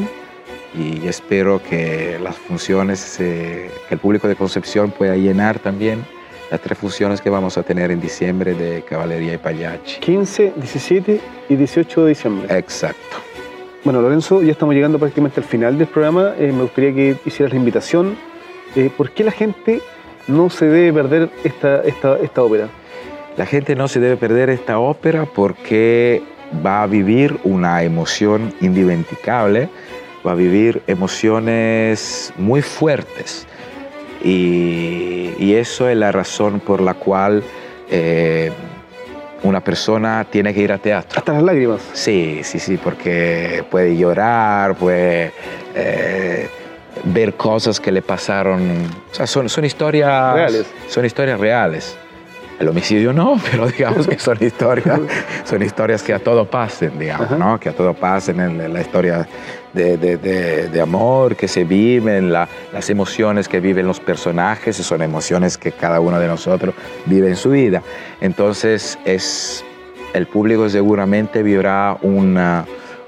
y 0.78 1.08
espero 1.08 1.62
que 1.62 2.20
las 2.22 2.36
funciones, 2.36 3.15
que 3.18 3.70
el 3.89 4.00
público 4.00 4.28
de 4.28 4.36
Concepción 4.36 4.92
pueda 4.92 5.15
llenar 5.15 5.60
también 5.60 6.06
las 6.52 6.60
tres 6.62 6.78
funciones 6.78 7.22
que 7.22 7.30
vamos 7.30 7.58
a 7.58 7.63
tener 7.63 7.92
en 7.92 8.02
diciembre 8.02 8.56
de 8.56 8.82
Caballería 8.82 9.36
y 9.36 9.38
Pagliacci. 9.38 10.00
15, 10.00 10.54
17 10.58 11.22
y 11.50 11.56
18 11.56 12.04
de 12.04 12.10
diciembre. 12.10 12.58
Exacto. 12.58 13.18
Bueno, 13.84 14.02
Lorenzo, 14.02 14.42
ya 14.42 14.52
estamos 14.52 14.74
llegando 14.76 15.00
prácticamente 15.00 15.39
al 15.39 15.46
final 15.46 15.78
del 15.78 15.88
programa. 15.88 16.34
Eh, 16.38 16.52
me 16.52 16.63
gustaría 16.63 16.94
que 16.94 17.15
hicieras 17.26 17.54
la 17.54 17.60
invitación. 17.60 18.18
Eh, 18.76 18.89
¿Por 18.96 19.12
qué 19.12 19.24
la 19.24 19.32
gente 19.32 19.82
no 20.28 20.50
se 20.50 20.65
debe 20.65 20.92
perder 20.92 21.30
esta, 21.44 21.82
esta, 21.84 22.18
esta 22.18 22.44
ópera? 22.44 22.68
La 23.38 23.46
gente 23.46 23.76
no 23.76 23.88
se 23.88 24.00
debe 24.00 24.18
perder 24.18 24.50
esta 24.50 24.80
ópera 24.80 25.26
porque 25.26 26.24
va 26.66 26.84
a 26.84 26.88
vivir 26.88 27.40
una 27.44 27.84
emoción 27.84 28.54
indiventicable, 28.62 29.70
va 30.26 30.32
a 30.32 30.36
vivir 30.36 30.82
emociones 30.88 32.34
muy 32.38 32.62
fuertes. 32.62 33.48
Y, 34.24 35.54
eso 35.54 35.90
es 35.90 35.98
la 35.98 36.12
razón 36.12 36.60
por 36.60 36.80
la 36.80 36.94
cual 36.94 37.44
eh, 37.90 38.52
una 39.44 39.62
persona 39.62 40.26
tiene 40.30 40.54
que 40.54 40.62
ir 40.62 40.72
a 40.72 40.78
teatro. 40.78 41.20
Hasta 41.20 41.34
las 41.34 41.44
lágrimas. 41.44 41.82
Sí, 41.94 42.42
sí, 42.44 42.60
sí, 42.60 42.78
porque 42.78 43.64
puede 43.70 43.98
llorar, 43.98 44.76
puede 44.76 45.34
eh, 45.76 46.50
ver 47.04 47.34
cosas 47.34 47.80
que 47.80 47.92
le 47.92 48.02
pasaron. 48.02 48.86
O 49.12 49.16
sea, 49.16 49.28
son, 49.28 49.50
son 49.50 49.66
historias 49.66 50.34
reales. 50.34 50.66
Son 50.88 51.06
historias 51.06 51.40
reales. 51.40 51.98
El 52.60 52.67
homicidio 52.67 53.13
no, 53.13 53.39
pero 53.52 53.67
digamos 53.67 54.08
que 54.08 54.19
son 54.19 54.38
historias, 54.41 55.00
son 55.45 55.63
historias 55.63 56.04
que 56.04 56.13
a 56.13 56.19
todo 56.19 56.45
pasen, 56.45 57.00
digamos, 57.00 57.32
¿no? 57.32 57.60
Que 57.60 57.69
a 57.69 57.74
todo 57.74 57.93
pasen 57.93 58.39
en 58.39 58.74
la 58.74 58.82
historia 58.82 59.28
de, 59.74 59.98
de, 59.98 60.17
de, 60.67 60.82
amor 60.82 61.36
que 61.36 61.48
se 61.48 61.63
viven, 61.63 62.32
la, 62.34 62.48
las 62.74 62.89
emociones 62.89 63.48
que 63.48 63.60
viven 63.60 63.88
los 63.88 64.00
personajes, 64.00 64.76
son 64.78 65.02
emociones 65.02 65.58
que 65.58 65.72
cada 65.72 66.00
uno 66.00 66.19
de 66.19 66.28
nosotros 66.28 66.76
vive 67.06 67.30
en 67.30 67.36
su 67.36 67.52
vida. 67.52 67.82
Entonces, 68.19 68.98
es, 69.06 69.63
el 70.13 70.28
público 70.28 70.67
seguramente 70.69 71.43
vivirá 71.43 71.98
una, 72.02 72.65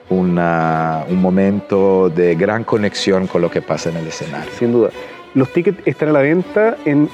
una, 0.10 1.04
un 1.10 1.22
momento 1.22 2.10
de 2.10 2.36
gran 2.36 2.64
conexión 2.64 3.28
con 3.28 3.42
lo 3.42 3.50
que 3.50 3.62
pasa 3.62 3.90
en 3.90 3.98
el 3.98 4.08
escenario. 4.08 4.52
Sin 4.58 4.72
duda. 4.72 4.92
Los 5.34 5.52
tickets 5.52 5.82
están 5.86 6.10
a 6.10 6.12
la 6.12 6.20
venta 6.20 6.78
en 6.86 7.10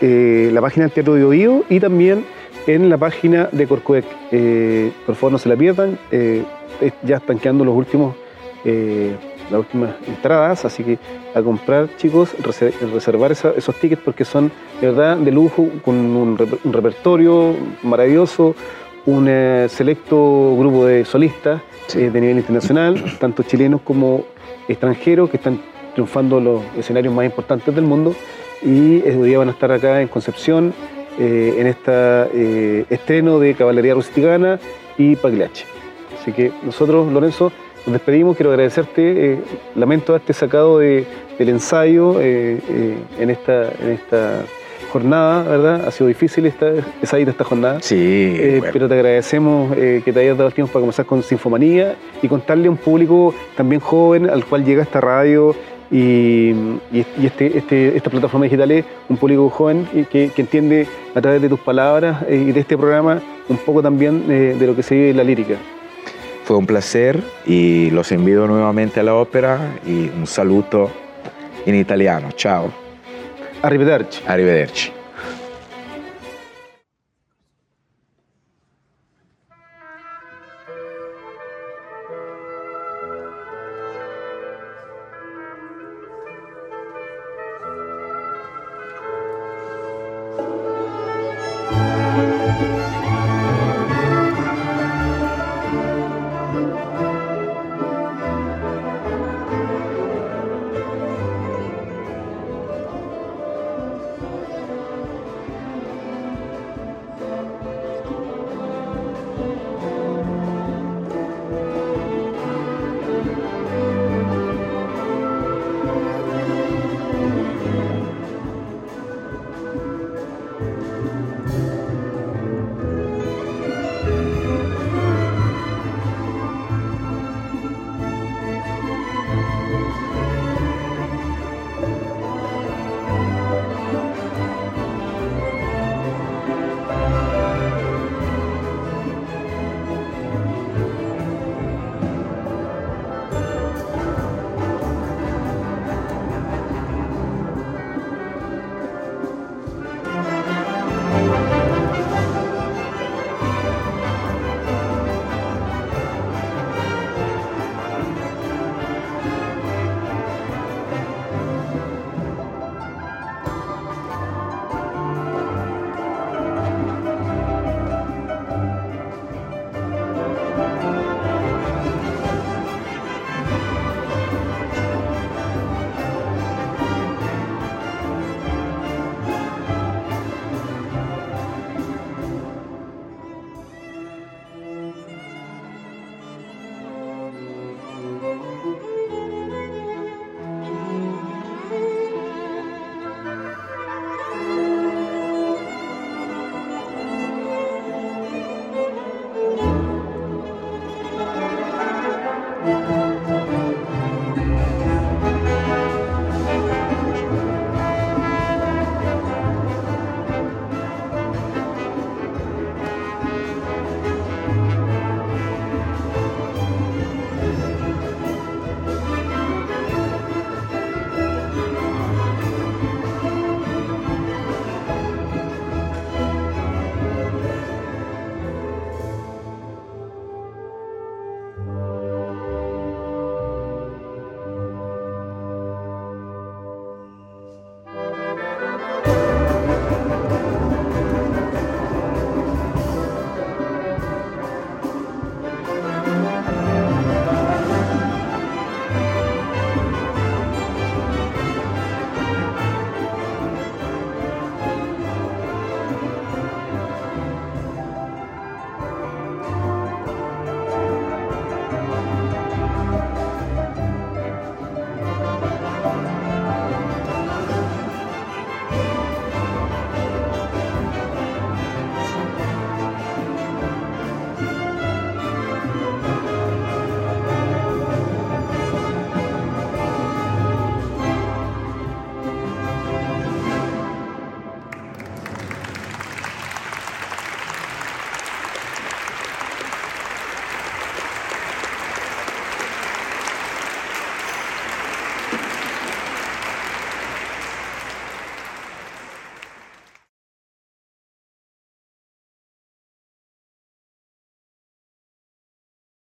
eh, 0.00 0.50
la 0.52 0.60
página 0.60 0.84
del 0.84 0.92
Teatro 0.92 1.14
de 1.14 1.24
Oído 1.24 1.64
y 1.70 1.80
también 1.80 2.24
en 2.66 2.90
la 2.90 2.98
página 2.98 3.48
de 3.52 3.66
Corcuec. 3.66 4.04
Eh, 4.30 4.92
por 5.06 5.14
favor, 5.14 5.32
no 5.32 5.38
se 5.38 5.48
la 5.48 5.56
pierdan. 5.56 5.98
Eh, 6.10 6.42
ya 7.02 7.16
están 7.16 7.38
quedando 7.38 7.64
los 7.64 7.74
últimos, 7.74 8.14
las 8.64 9.60
últimas 9.60 9.94
entradas, 10.06 10.64
así 10.66 10.82
que 10.82 10.98
a 11.34 11.40
comprar, 11.40 11.88
chicos, 11.96 12.34
reservar 12.92 13.32
esos 13.32 13.74
tickets 13.76 14.02
porque 14.04 14.26
son 14.26 14.50
de 14.80 14.88
verdad 14.88 15.16
de 15.16 15.30
lujo, 15.30 15.68
con 15.82 15.94
un, 15.94 16.36
repertorio 16.64 17.54
maravilloso, 17.82 18.54
un 19.06 19.26
selecto 19.70 20.54
grupo 20.58 20.84
de 20.84 21.06
solistas 21.06 21.62
de 21.94 22.20
nivel 22.20 22.36
internacional, 22.36 23.02
tanto 23.18 23.42
chilenos 23.42 23.80
como 23.80 24.24
extranjeros, 24.68 25.30
que 25.30 25.38
están 25.38 25.58
triunfando 25.94 26.40
los 26.40 26.62
escenarios 26.76 27.14
más 27.14 27.24
importantes 27.24 27.74
del 27.74 27.84
mundo 27.84 28.14
y 28.62 29.02
hoy 29.02 29.28
día 29.28 29.38
van 29.38 29.48
a 29.48 29.52
estar 29.52 29.70
acá 29.70 30.00
en 30.00 30.08
Concepción 30.08 30.72
eh, 31.18 31.56
en 31.58 31.66
este 31.66 32.86
estreno 32.94 33.38
de 33.38 33.54
Caballería 33.54 33.94
Rusticana 33.94 34.58
y 34.98 35.16
Pagliacci. 35.16 35.64
Así 36.20 36.32
que 36.32 36.52
nosotros, 36.62 37.10
Lorenzo, 37.12 37.52
nos 37.86 37.92
despedimos. 37.92 38.36
Quiero 38.36 38.50
agradecerte. 38.50 39.32
Eh, 39.32 39.38
lamento 39.74 40.12
haberte 40.12 40.32
sacado 40.32 40.78
del 40.78 41.06
ensayo 41.38 42.20
en, 42.20 43.30
esta, 43.30 43.70
en 43.80 43.90
esta 43.90 44.42
jornada, 44.90 45.42
¿verdad? 45.44 45.86
Ha 45.86 45.90
sido 45.90 46.08
difícil 46.08 46.46
esta, 46.46 46.72
salir 47.04 47.26
de 47.26 47.32
esta 47.32 47.44
jornada. 47.44 47.80
Sí. 47.80 48.60
Pero 48.72 48.88
te 48.88 48.94
agradecemos 48.94 49.74
que 49.74 50.12
te 50.12 50.20
hayas 50.20 50.36
dado 50.36 50.48
el 50.48 50.54
tiempo 50.54 50.72
para 50.72 50.80
comenzar 50.80 51.06
con 51.06 51.22
Sinfomanía 51.22 51.96
y 52.20 52.28
contarle 52.28 52.68
a 52.68 52.70
un 52.70 52.76
público 52.76 53.34
también 53.56 53.80
joven 53.80 54.28
al 54.28 54.44
cual 54.44 54.64
llega 54.64 54.82
esta 54.82 55.00
radio 55.00 55.54
y, 55.90 56.52
este, 57.22 57.58
este, 57.58 57.96
esta 57.96 58.10
plataforma 58.10 58.44
digital 58.44 58.70
es 58.70 58.84
un 59.08 59.16
público 59.16 59.48
joven 59.50 59.86
que, 60.10 60.30
que, 60.34 60.42
entiende 60.42 60.86
a 61.14 61.20
través 61.20 61.40
de 61.40 61.48
tus 61.48 61.60
palabras 61.60 62.22
eh, 62.28 62.44
y 62.48 62.52
de 62.52 62.60
este 62.60 62.76
programa 62.76 63.20
un 63.48 63.58
poco 63.58 63.82
también 63.82 64.24
eh, 64.28 64.56
de 64.58 64.66
lo 64.66 64.74
que 64.74 64.82
se 64.82 64.94
vive 64.94 65.10
en 65.10 65.16
la 65.16 65.24
lírica. 65.24 65.56
Fue 66.44 66.56
un 66.56 66.66
placer 66.66 67.22
y 67.44 67.90
los 67.90 68.10
envío 68.12 68.46
nuevamente 68.46 69.00
a 69.00 69.02
la 69.02 69.14
ópera 69.14 69.78
y 69.86 70.08
un 70.08 70.26
saludo 70.26 70.90
en 71.64 71.74
italiano. 71.74 72.28
Ciao. 72.36 72.72
Arrivederci. 73.62 74.22
Arrivederci. 74.26 74.92